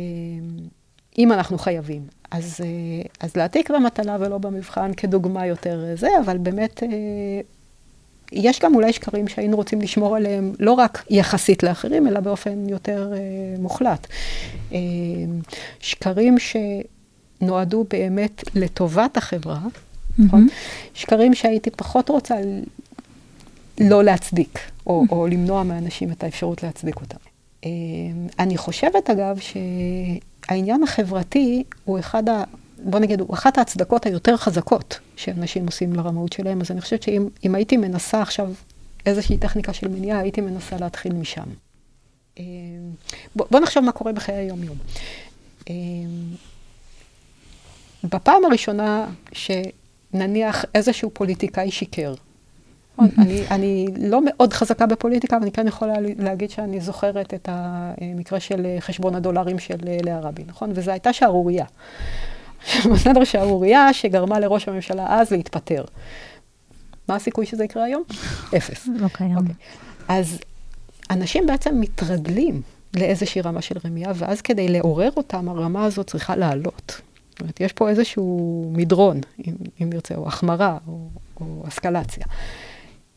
אם 1.18 1.32
אנחנו 1.32 1.58
חייבים. 1.58 2.02
אז, 2.30 2.60
אה, 2.60 3.02
אז 3.20 3.36
להעתיק 3.36 3.70
במטלה 3.70 4.16
ולא 4.20 4.38
במבחן 4.38 4.94
כדוגמה 4.94 5.46
יותר 5.46 5.84
אה, 5.88 5.96
זה, 5.96 6.08
אבל 6.24 6.38
באמת, 6.38 6.82
אה, 6.82 6.88
יש 8.32 8.60
גם 8.60 8.74
אולי 8.74 8.92
שקרים 8.92 9.28
שהיינו 9.28 9.56
רוצים 9.56 9.80
לשמור 9.80 10.16
עליהם 10.16 10.52
לא 10.58 10.72
רק 10.72 11.04
יחסית 11.10 11.62
לאחרים, 11.62 12.08
אלא 12.08 12.20
באופן 12.20 12.68
יותר 12.68 13.12
מוחלט. 13.58 14.06
שקרים 15.80 16.36
שנועדו 16.38 17.84
באמת 17.90 18.44
לטובת 18.54 19.16
החברה, 19.16 19.60
נכון? 20.18 20.48
שקרים 20.94 21.34
שהייתי 21.34 21.70
פחות 21.70 22.08
רוצה 22.08 22.34
לא 23.80 24.04
להצדיק, 24.04 24.58
או, 24.86 25.04
או 25.10 25.26
למנוע 25.26 25.62
מאנשים 25.62 26.12
את 26.12 26.24
האפשרות 26.24 26.62
להצדיק 26.62 26.96
אותם. 26.96 27.18
אני 28.38 28.56
חושבת, 28.56 29.10
אגב, 29.10 29.38
שהעניין 30.48 30.82
החברתי 30.82 31.64
הוא 31.84 31.98
אחד 31.98 32.28
ה... 32.28 32.44
בוא 32.84 32.98
נגיד, 32.98 33.20
הוא 33.20 33.34
אחת 33.34 33.58
ההצדקות 33.58 34.06
היותר 34.06 34.36
חזקות 34.36 34.98
שאנשים 35.16 35.66
עושים 35.66 35.92
לרמאות 35.92 36.32
שלהם, 36.32 36.60
אז 36.60 36.70
אני 36.70 36.80
חושבת 36.80 37.02
שאם 37.02 37.28
אם 37.44 37.54
הייתי 37.54 37.76
מנסה 37.76 38.22
עכשיו 38.22 38.52
איזושהי 39.06 39.38
טכניקה 39.38 39.72
של 39.72 39.88
מניעה, 39.88 40.18
הייתי 40.18 40.40
מנסה 40.40 40.76
להתחיל 40.76 41.12
משם. 41.12 41.44
אה, 42.38 42.44
בוא, 43.36 43.46
בוא 43.50 43.60
נחשוב 43.60 43.84
מה 43.84 43.92
קורה 43.92 44.12
בחיי 44.12 44.34
היום-יום. 44.34 44.76
אה, 45.70 45.74
בפעם 48.04 48.44
הראשונה 48.44 49.06
שנניח 49.32 50.64
איזשהו 50.74 51.10
פוליטיקאי 51.12 51.70
שיקר? 51.70 52.14
אני, 53.18 53.42
אני 53.50 53.86
לא 54.00 54.20
מאוד 54.24 54.52
חזקה 54.52 54.86
בפוליטיקה, 54.86 55.36
אבל 55.36 55.42
אני 55.42 55.52
כן 55.52 55.68
יכולה 55.68 55.94
להגיד 56.18 56.50
שאני 56.50 56.80
זוכרת 56.80 57.34
את 57.34 57.48
המקרה 57.52 58.40
של 58.40 58.66
חשבון 58.80 59.14
הדולרים 59.14 59.58
של 59.58 59.76
לאה 60.02 60.20
רבין, 60.20 60.44
נכון? 60.48 60.70
וזו 60.74 60.90
הייתה 60.90 61.12
שערורייה. 61.12 61.64
בסדר, 62.92 63.24
שערורייה 63.24 63.92
שגרמה 63.92 64.40
לראש 64.40 64.68
הממשלה 64.68 65.06
אז 65.08 65.30
להתפטר. 65.30 65.84
מה 67.08 67.14
הסיכוי 67.16 67.46
שזה 67.46 67.64
יקרה 67.64 67.84
היום? 67.84 68.02
אפס. 68.56 68.88
לא 68.96 69.08
קיים. 69.08 69.36
אוקיי. 69.36 69.54
אז 70.08 70.38
אנשים 71.10 71.46
בעצם 71.46 71.80
מתרגלים 71.80 72.62
לאיזושהי 72.96 73.40
רמה 73.40 73.62
של 73.62 73.74
רמייה, 73.84 74.12
ואז 74.14 74.40
כדי 74.40 74.68
לעורר 74.68 75.10
אותם, 75.16 75.48
הרמה 75.48 75.84
הזאת 75.84 76.06
צריכה 76.06 76.36
לעלות. 76.36 77.00
זאת 77.30 77.40
אומרת, 77.40 77.60
יש 77.60 77.72
פה 77.72 77.88
איזשהו 77.88 78.70
מדרון, 78.74 79.20
אם, 79.46 79.54
אם 79.82 79.90
נרצה, 79.90 80.14
או 80.14 80.28
החמרה, 80.28 80.78
או, 80.88 81.08
או 81.40 81.64
אסקלציה. 81.68 82.24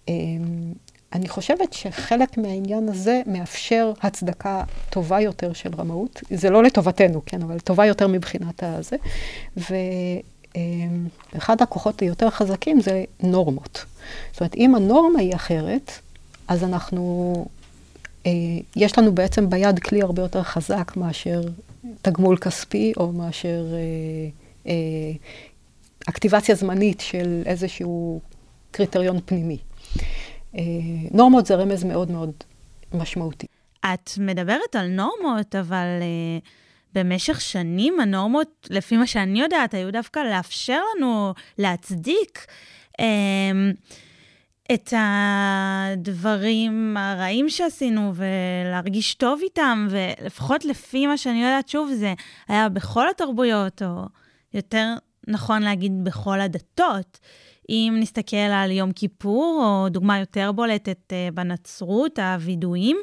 אמ, 0.10 0.74
אני 1.14 1.28
חושבת 1.28 1.74
שחלק 1.74 2.38
מהעניין 2.38 2.90
הזה 2.90 3.22
מאפשר 3.26 3.94
הצדקה 4.02 4.64
טובה 4.90 5.22
יותר 5.22 5.54
של 5.54 5.70
רמאות. 5.78 6.22
זה 6.30 6.50
לא 6.50 6.64
לטובתנו, 6.64 7.22
כן, 7.26 7.42
אבל 7.42 7.60
טובה 7.60 7.86
יותר 7.86 8.08
מבחינת 8.08 8.64
הזה. 8.64 8.96
ואחד 11.36 11.62
הכוחות 11.62 12.00
היותר 12.00 12.30
חזקים 12.30 12.82
זה 12.82 13.04
נורמות. 13.24 13.86
זאת 14.32 14.42
אומרת, 14.42 14.56
אם 14.56 14.76
הנורמה 14.76 15.20
היא 15.20 15.36
אחרת, 15.36 15.92
אז 16.48 16.64
אנחנו, 16.64 17.46
אה, 18.26 18.32
יש 18.76 18.98
לנו 18.98 19.12
בעצם 19.12 19.50
ביד 19.50 19.80
כלי 19.80 20.02
הרבה 20.02 20.22
יותר 20.22 20.44
חזק 20.44 20.92
מאשר 20.98 21.42
תגמול 22.02 22.38
כספי, 22.38 22.94
או 22.98 23.12
מאשר 23.12 23.66
אה, 23.74 23.80
אה, 24.68 25.12
אקטיבציה 26.10 26.56
זמנית 26.56 27.00
של 27.00 27.44
איזשהו 27.46 28.20
קריטריון 28.72 29.20
פנימי. 29.26 29.58
אה, 30.56 30.62
נורמות 31.12 31.46
זה 31.46 31.56
רמז 31.56 31.84
מאוד 31.84 32.12
מאוד 32.12 32.32
משמעותי. 32.94 33.48
את 33.86 34.10
מדברת 34.18 34.76
על 34.76 34.88
נורמות, 34.88 35.56
אבל 35.56 35.86
uh, 36.00 36.48
במשך 36.94 37.42
שנים 37.42 38.00
הנורמות, 38.00 38.68
לפי 38.70 38.98
מה 38.98 39.08
שאני 39.08 39.42
יודעת, 39.42 39.74
היו 39.74 39.92
דווקא 39.92 40.20
לאפשר 40.20 40.80
לנו 40.98 41.34
להצדיק 41.58 42.46
um, 43.02 43.04
את 44.74 44.94
הדברים 44.98 46.98
הרעים 46.98 47.50
שעשינו 47.50 48.14
ולהרגיש 48.16 49.14
טוב 49.14 49.40
איתם, 49.44 49.88
ולפחות 49.90 50.66
לפי 50.66 51.08
מה 51.08 51.18
שאני 51.18 51.44
יודעת, 51.44 51.70
שוב, 51.70 51.90
זה 51.94 52.14
היה 52.48 52.70
בכל 52.70 53.10
התרבויות, 53.10 53.82
או 53.82 54.06
יותר 54.54 54.94
נכון 55.28 55.62
להגיד 55.62 56.04
בכל 56.04 56.42
הדתות. 56.42 57.20
אם 57.70 57.96
נסתכל 58.00 58.38
על 58.38 58.72
יום 58.72 58.92
כיפור, 58.92 59.64
או 59.64 59.90
דוגמה 59.90 60.20
יותר 60.20 60.52
בולטת 60.52 61.14
אה, 61.14 61.30
בנצרות, 61.34 62.20
הווידויים, 62.20 62.98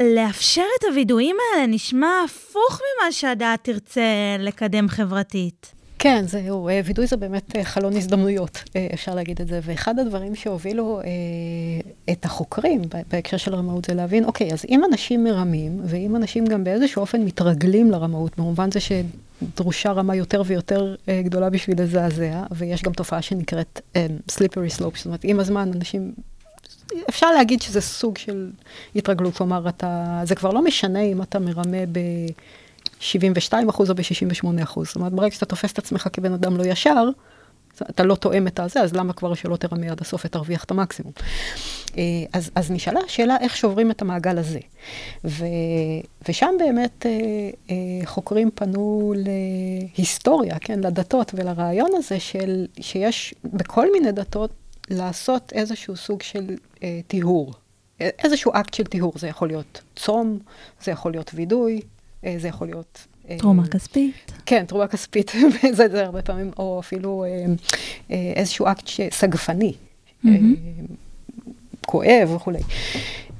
לאפשר 0.00 0.64
את 0.78 0.84
הווידויים 0.90 1.36
האלה 1.54 1.66
נשמע 1.66 2.10
הפוך 2.24 2.80
ממה 2.80 3.12
שהדעת 3.12 3.64
תרצה 3.64 4.02
לקדם 4.38 4.88
חברתית. 4.88 5.74
כן, 5.98 6.24
זהו, 6.26 6.68
אה, 6.68 6.80
וידוי 6.84 7.06
זה 7.06 7.16
באמת 7.16 7.56
אה, 7.56 7.64
חלון 7.64 7.96
הזדמנויות, 7.96 8.62
אפשר 8.94 9.14
להגיד 9.14 9.40
את 9.40 9.48
זה. 9.48 9.60
ואחד 9.62 9.98
הדברים 9.98 10.34
שהובילו 10.34 11.00
את 12.10 12.24
החוקרים 12.24 12.82
בהקשר 13.10 13.36
של 13.36 13.54
רמאות 13.54 13.84
זה 13.84 13.94
להבין, 13.94 14.24
אוקיי, 14.24 14.52
אז 14.52 14.64
אם 14.68 14.84
אנשים 14.84 15.24
מרמים, 15.24 15.80
ואם 15.84 16.16
אנשים 16.16 16.46
גם 16.46 16.64
באיזשהו 16.64 17.00
אופן 17.00 17.22
מתרגלים 17.24 17.90
לרמאות, 17.90 18.38
במובן 18.38 18.70
זה 18.70 18.80
שדרושה 19.40 19.92
רמה 19.92 20.16
יותר 20.16 20.42
ויותר 20.46 20.94
אה, 21.08 21.22
גדולה 21.22 21.50
בשביל 21.50 21.82
לזעזע, 21.82 22.42
ויש 22.50 22.82
גם 22.82 22.92
תופעה 22.92 23.22
שנקראת 23.22 23.80
אה, 23.96 24.06
slippery 24.30 24.78
slope, 24.78 24.96
זאת 24.96 25.06
אומרת, 25.06 25.20
עם 25.24 25.40
הזמן 25.40 25.70
אנשים... 25.74 26.12
אפשר 27.08 27.30
להגיד 27.30 27.62
שזה 27.62 27.80
סוג 27.80 28.18
של 28.18 28.50
התרגלות, 28.96 29.36
כלומר, 29.36 29.68
אתה, 29.68 30.20
זה 30.24 30.34
כבר 30.34 30.50
לא 30.50 30.64
משנה 30.64 31.00
אם 31.00 31.22
אתה 31.22 31.38
מרמה 31.38 31.86
ב... 31.92 31.98
72 33.00 33.68
אחוז 33.68 33.90
או 33.90 33.94
ב-68 33.94 34.62
אחוז. 34.62 34.86
זאת 34.86 34.96
אומרת, 34.96 35.12
ברגע 35.12 35.34
שאתה 35.34 35.46
תופס 35.46 35.72
את 35.72 35.78
עצמך 35.78 36.08
כבן 36.12 36.32
אדם 36.32 36.56
לא 36.56 36.64
ישר, 36.64 37.08
אתה 37.82 38.02
לא 38.02 38.14
תואם 38.14 38.46
את 38.46 38.60
הזה, 38.60 38.80
אז 38.80 38.92
למה 38.92 39.12
כבר 39.12 39.34
שלא 39.34 39.56
תרמה 39.56 39.90
עד 39.90 40.00
הסוף 40.00 40.24
ותרוויח 40.24 40.64
את 40.64 40.70
המקסימום? 40.70 41.12
אה, 41.98 42.02
אז, 42.32 42.50
אז 42.54 42.70
נשאלה 42.70 43.00
השאלה 43.06 43.36
איך 43.40 43.56
שוברים 43.56 43.90
את 43.90 44.02
המעגל 44.02 44.38
הזה. 44.38 44.60
ו, 45.24 45.44
ושם 46.28 46.54
באמת 46.58 47.06
אה, 47.06 47.10
אה, 47.70 48.06
חוקרים 48.06 48.50
פנו 48.54 49.12
להיסטוריה, 49.96 50.58
כן, 50.58 50.80
לדתות 50.80 51.32
ולרעיון 51.34 51.90
הזה 51.94 52.20
של, 52.20 52.66
שיש 52.80 53.34
בכל 53.44 53.92
מיני 53.92 54.12
דתות 54.12 54.50
לעשות 54.90 55.52
איזשהו 55.52 55.96
סוג 55.96 56.22
של 56.22 56.56
טיהור. 57.06 57.52
איזשהו 58.00 58.52
אקט 58.54 58.74
של 58.74 58.84
טיהור, 58.84 59.12
זה 59.16 59.28
יכול 59.28 59.48
להיות 59.48 59.80
צום, 59.96 60.38
זה 60.82 60.90
יכול 60.90 61.12
להיות 61.12 61.30
וידוי, 61.34 61.80
זה 62.22 62.48
יכול 62.48 62.66
להיות... 62.66 63.06
אה, 63.30 63.36
תרומה 63.38 63.68
כספית. 63.68 64.32
כן, 64.46 64.64
תרומה 64.66 64.86
כספית, 64.86 65.32
זה, 65.76 65.88
זה 65.88 66.04
הרבה 66.04 66.22
פעמים, 66.22 66.50
או 66.58 66.80
אפילו 66.80 67.24
אה, 67.24 67.44
אה, 68.10 68.32
איזשהו 68.36 68.66
אקט 68.66 68.90
סגפני, 69.10 69.72
אה, 70.26 70.30
כואב 71.86 72.30
וכולי. 72.34 72.60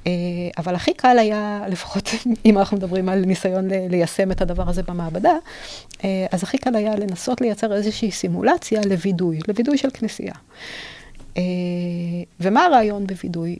אה, 0.06 0.12
אבל 0.58 0.74
הכי 0.74 0.94
קל 0.94 1.18
היה, 1.18 1.60
לפחות 1.72 2.10
אם 2.44 2.58
אנחנו 2.58 2.76
מדברים 2.76 3.08
על 3.08 3.24
ניסיון 3.24 3.68
ליישם 3.68 4.30
את 4.30 4.40
הדבר 4.40 4.68
הזה 4.68 4.82
במעבדה, 4.82 5.36
אה, 6.04 6.26
אז 6.32 6.42
הכי 6.42 6.58
קל 6.58 6.76
היה 6.76 6.96
לנסות 6.96 7.40
לייצר 7.40 7.72
איזושהי 7.72 8.10
סימולציה 8.10 8.80
לווידוי, 8.86 9.38
לווידוי 9.48 9.78
של 9.78 9.88
כנסייה. 9.90 10.34
אה, 11.36 11.42
ומה 12.40 12.64
הרעיון 12.64 13.06
בווידוי? 13.06 13.58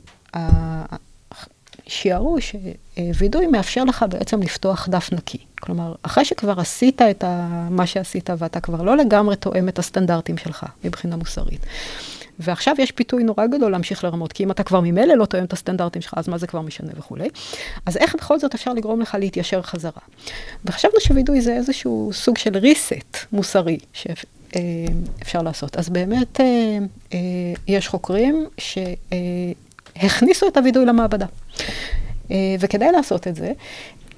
שיערו 1.89 2.37
שווידוי 2.41 3.47
מאפשר 3.47 3.83
לך 3.83 4.05
בעצם 4.09 4.41
לפתוח 4.41 4.87
דף 4.91 5.09
נקי. 5.13 5.37
כלומר, 5.59 5.95
אחרי 6.01 6.25
שכבר 6.25 6.59
עשית 6.59 7.01
את 7.01 7.23
ה- 7.23 7.67
מה 7.69 7.87
שעשית 7.87 8.29
ואתה 8.37 8.59
כבר 8.59 8.81
לא 8.81 8.97
לגמרי 8.97 9.35
תואם 9.35 9.69
את 9.69 9.79
הסטנדרטים 9.79 10.37
שלך 10.37 10.65
מבחינה 10.83 11.15
מוסרית. 11.15 11.65
ועכשיו 12.39 12.75
יש 12.79 12.91
פיתוי 12.91 13.23
נורא 13.23 13.47
גדול 13.47 13.71
להמשיך 13.71 14.03
לרמות, 14.03 14.33
כי 14.33 14.43
אם 14.43 14.51
אתה 14.51 14.63
כבר 14.63 14.79
ממילא 14.79 15.13
לא 15.13 15.25
תואם 15.25 15.43
את 15.43 15.53
הסטנדרטים 15.53 16.01
שלך, 16.01 16.13
אז 16.17 16.27
מה 16.27 16.37
זה 16.37 16.47
כבר 16.47 16.61
משנה 16.61 16.91
וכולי. 16.95 17.29
אז 17.85 17.97
איך 17.97 18.15
בכל 18.15 18.39
זאת 18.39 18.55
אפשר 18.55 18.73
לגרום 18.73 19.01
לך 19.01 19.17
להתיישר 19.19 19.61
חזרה? 19.61 20.01
וחשבנו 20.65 20.99
שווידוי 20.99 21.41
זה 21.41 21.53
איזשהו 21.53 22.09
סוג 22.13 22.37
של 22.37 22.55
reset 22.55 23.17
מוסרי 23.31 23.77
שאפשר 23.93 25.41
לעשות. 25.41 25.77
אז 25.77 25.89
באמת 25.89 26.41
אה, 26.41 26.77
אה, 27.13 27.19
יש 27.67 27.87
חוקרים 27.87 28.45
שהכניסו 30.01 30.47
את 30.47 30.57
הווידוי 30.57 30.85
למעבדה. 30.85 31.25
אה, 32.31 32.55
וכדי 32.59 32.91
לעשות 32.91 33.27
את 33.27 33.35
זה, 33.35 33.51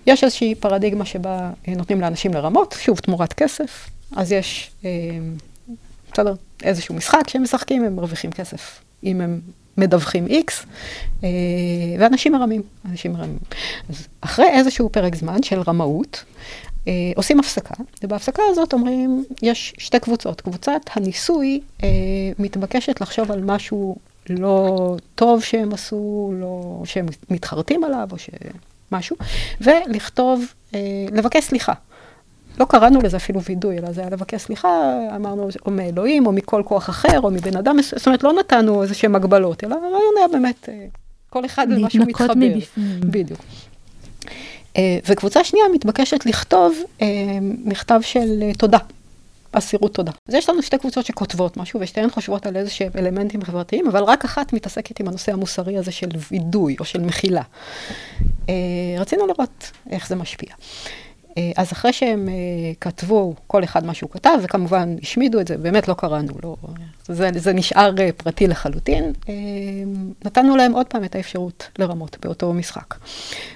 יש 0.07 0.23
איזושהי 0.23 0.55
פרדיגמה 0.55 1.05
שבה 1.05 1.49
אה, 1.67 1.73
נותנים 1.75 2.01
לאנשים 2.01 2.33
לרמות, 2.33 2.75
שוב, 2.79 2.99
תמורת 2.99 3.33
כסף. 3.33 3.89
אז 4.15 4.31
יש, 4.31 4.71
אה, 4.85 4.89
בסדר, 6.13 6.33
איזשהו 6.63 6.95
משחק 6.95 7.29
שהם 7.29 7.43
משחקים, 7.43 7.83
הם 7.83 7.95
מרוויחים 7.95 8.31
כסף. 8.31 8.81
אם 9.03 9.21
הם 9.21 9.39
מדווחים 9.77 10.27
X, 10.27 10.65
ואנשים 11.99 12.31
מרמים, 12.31 12.61
אנשים 12.89 13.13
מרמים. 13.13 13.39
אז 13.89 14.07
אחרי 14.21 14.49
איזשהו 14.49 14.89
פרק 14.89 15.15
זמן 15.15 15.43
של 15.43 15.61
רמאות, 15.61 16.23
עושים 17.15 17.39
הפסקה, 17.39 17.73
ובהפסקה 18.03 18.43
הזאת 18.49 18.73
אומרים, 18.73 19.25
יש 19.41 19.73
שתי 19.77 19.99
קבוצות. 19.99 20.41
קבוצת 20.41 20.81
הניסוי 20.95 21.61
מתבקשת 22.39 23.01
לחשוב 23.01 23.31
על 23.31 23.41
משהו 23.41 23.95
לא 24.29 24.95
טוב 25.15 25.43
שהם 25.43 25.73
עשו, 25.73 26.33
לא, 26.39 26.81
שהם 26.85 27.05
מתחרטים 27.29 27.83
עליו, 27.83 28.09
או 28.11 28.17
שמשהו, 28.17 29.15
ולכתוב, 29.61 30.45
אה, 30.75 30.79
לבקש 31.11 31.43
סליחה. 31.43 31.73
לא 32.59 32.65
קראנו 32.65 33.01
לזה 33.01 33.17
אפילו 33.17 33.41
וידוי, 33.41 33.77
אלא 33.77 33.91
זה 33.91 34.01
היה 34.01 34.09
לבקש 34.09 34.41
סליחה, 34.41 34.69
אמרנו, 35.15 35.49
או 35.65 35.71
מאלוהים, 35.71 36.25
או 36.25 36.31
מכל 36.31 36.61
כוח 36.65 36.89
אחר, 36.89 37.19
או 37.23 37.31
מבן 37.31 37.57
אדם, 37.57 37.77
זאת 37.81 38.07
אומרת, 38.07 38.23
לא 38.23 38.33
נתנו 38.33 38.83
איזה 38.83 38.93
שהן 38.93 39.15
הגבלות, 39.15 39.63
אלא 39.63 39.75
הרעיון 39.75 40.13
היה 40.17 40.27
באמת, 40.27 40.69
אה, 40.69 40.85
כל 41.29 41.45
אחד 41.45 41.67
למה 41.69 41.89
שהוא 41.89 41.99
להתנקות 41.99 42.29
מתחבר. 42.29 42.45
מבפנים. 42.45 42.99
בדיוק. 42.99 43.39
אה, 44.77 44.99
וקבוצה 45.07 45.43
שנייה 45.43 45.65
מתבקשת 45.73 46.25
לכתוב 46.25 46.77
אה, 47.01 47.07
מכתב 47.41 47.99
של 48.01 48.43
תודה, 48.57 48.77
אסירות 49.51 49.93
תודה. 49.93 50.11
אז 50.27 50.33
יש 50.33 50.49
לנו 50.49 50.61
שתי 50.61 50.77
קבוצות 50.77 51.05
שכותבות 51.05 51.57
משהו, 51.57 51.79
ושתיהן 51.79 52.09
חושבות 52.09 52.45
על 52.45 52.57
איזה 52.57 52.69
שהם 52.69 52.91
אלמנטים 52.95 53.43
חברתיים, 53.43 53.87
אבל 53.87 54.03
רק 54.03 54.25
אחת 54.25 54.53
מתעסקת 54.53 54.99
עם 54.99 55.07
הנושא 55.07 55.31
המוסרי 55.33 55.77
הזה 55.77 55.91
של 55.91 56.09
וידוי 56.31 56.75
או 56.79 56.85
של 56.85 57.01
מחילה. 57.01 57.41
אה, 58.49 58.53
רצינו 58.99 59.27
לראות 59.27 59.71
איך 59.89 60.07
זה 60.07 60.15
משפיע. 60.15 60.49
אה, 61.37 61.51
אז 61.57 61.71
אחרי 61.71 61.93
שהם 61.93 62.29
אה, 62.29 62.33
כתבו 62.81 63.35
כל 63.47 63.63
אחד 63.63 63.85
מה 63.85 63.93
שהוא 63.93 64.09
כתב, 64.09 64.37
וכמובן 64.41 64.95
השמידו 65.01 65.39
את 65.39 65.47
זה, 65.47 65.57
באמת 65.57 65.87
לא 65.87 65.93
קראנו, 65.93 66.33
לא, 66.43 66.55
זה, 67.07 67.29
זה 67.35 67.53
נשאר 67.53 67.91
פרטי 68.17 68.47
לחלוטין, 68.47 69.13
נתנו 70.25 70.55
להם 70.55 70.73
עוד 70.73 70.87
פעם 70.87 71.03
את 71.03 71.15
האפשרות 71.15 71.69
לרמות 71.79 72.17
באותו 72.21 72.53
משחק. 72.53 72.95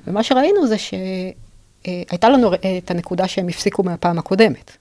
ומה 0.08 0.24
שראינו 0.24 0.68
זה 0.68 0.76
שהייתה 1.86 2.30
לנו 2.30 2.54
אה, 2.54 2.58
את 2.78 2.92
הנקודה 2.92 3.28
שהם 3.28 3.48
הפסיקו 3.48 3.84
מהפעם 3.84 4.20
הקודמת. 4.20 4.78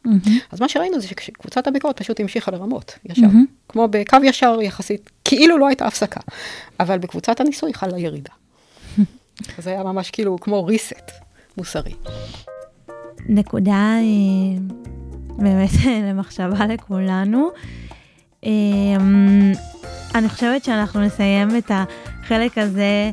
אז 0.52 0.60
מה 0.60 0.68
שראינו 0.68 1.00
זה 1.00 1.08
שקבוצת 1.08 1.66
הביקורת 1.66 1.96
פשוט 1.98 2.20
המשיכה 2.20 2.50
לרמות, 2.50 2.98
ישר. 3.04 3.22
מהמם. 3.22 3.44
כמו 3.68 3.88
בקו 3.90 4.16
ישר 4.24 4.58
יחסית, 4.62 5.10
כאילו 5.24 5.58
לא 5.58 5.68
הייתה 5.68 5.86
הפסקה. 5.86 6.20
אבל 6.80 6.98
בקבוצת 6.98 7.40
הניסוי 7.40 7.74
חלה 7.74 7.98
ירידה. 7.98 8.32
זה 9.62 9.70
היה 9.70 9.82
ממש 9.82 10.10
כאילו 10.10 10.38
כמו 10.40 10.68
reset 10.68 11.12
מוסרי. 11.56 11.94
נקודה 13.28 13.72
אה, 13.72 14.60
באמת 15.36 15.70
למחשבה 16.08 16.66
לכולנו. 16.66 17.48
אה, 18.46 18.50
אני 20.14 20.28
חושבת 20.28 20.64
שאנחנו 20.64 21.00
נסיים 21.00 21.56
את 21.56 21.70
החלק 21.74 22.58
הזה 22.58 22.82
אה, 22.82 23.10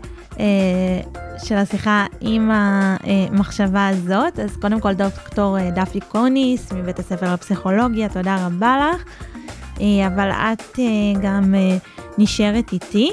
של 1.44 1.56
השיחה 1.56 2.06
עם 2.22 2.52
המחשבה 2.54 3.88
הזאת. 3.88 4.40
אז 4.40 4.58
קודם 4.62 4.80
כל 4.80 4.94
דוקטור 4.94 5.58
אה, 5.60 5.72
דפי 5.72 6.00
קוניס 6.00 6.72
מבית 6.74 7.00
הספר 7.00 7.34
לפסיכולוגיה, 7.34 8.10
תודה 8.10 8.46
רבה 8.46 8.92
לך. 8.94 9.04
אה, 9.82 10.08
אבל 10.08 10.32
את 10.32 10.80
אה, 10.80 11.22
גם 11.22 11.56
אה, 11.56 11.78
נשארת 12.18 12.74
איתי, 12.74 13.12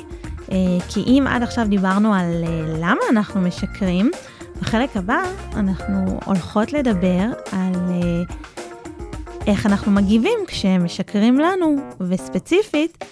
אה, 0.52 0.56
כי 0.88 1.00
אם 1.00 1.24
עד 1.28 1.42
עכשיו 1.42 1.66
דיברנו 1.68 2.14
על 2.14 2.44
אה, 2.46 2.62
למה 2.78 3.00
אנחנו 3.10 3.40
משקרים, 3.40 4.10
בחלק 4.60 4.96
הבא 4.96 5.20
אנחנו 5.56 6.20
הולכות 6.24 6.72
לדבר 6.72 7.24
על 7.52 7.74
אה, 7.90 8.22
איך 9.46 9.66
אנחנו 9.66 9.92
מגיבים 9.92 10.38
כשמשקרים 10.46 11.38
לנו, 11.38 11.76
וספציפית, 12.00 13.04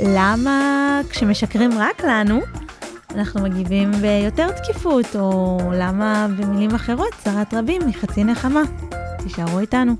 למה 0.00 1.00
כשמשקרים 1.10 1.70
רק 1.78 2.04
לנו, 2.04 2.40
אנחנו 3.14 3.42
מגיבים 3.42 3.92
ביותר 3.92 4.50
תקיפות, 4.50 5.16
או 5.16 5.58
למה 5.74 6.26
במילים 6.38 6.74
אחרות, 6.74 7.08
צרת 7.24 7.54
רבים 7.54 7.82
מחצי 7.86 8.24
נחמה. 8.24 8.62
תישארו 9.18 9.58
איתנו. 9.58 9.92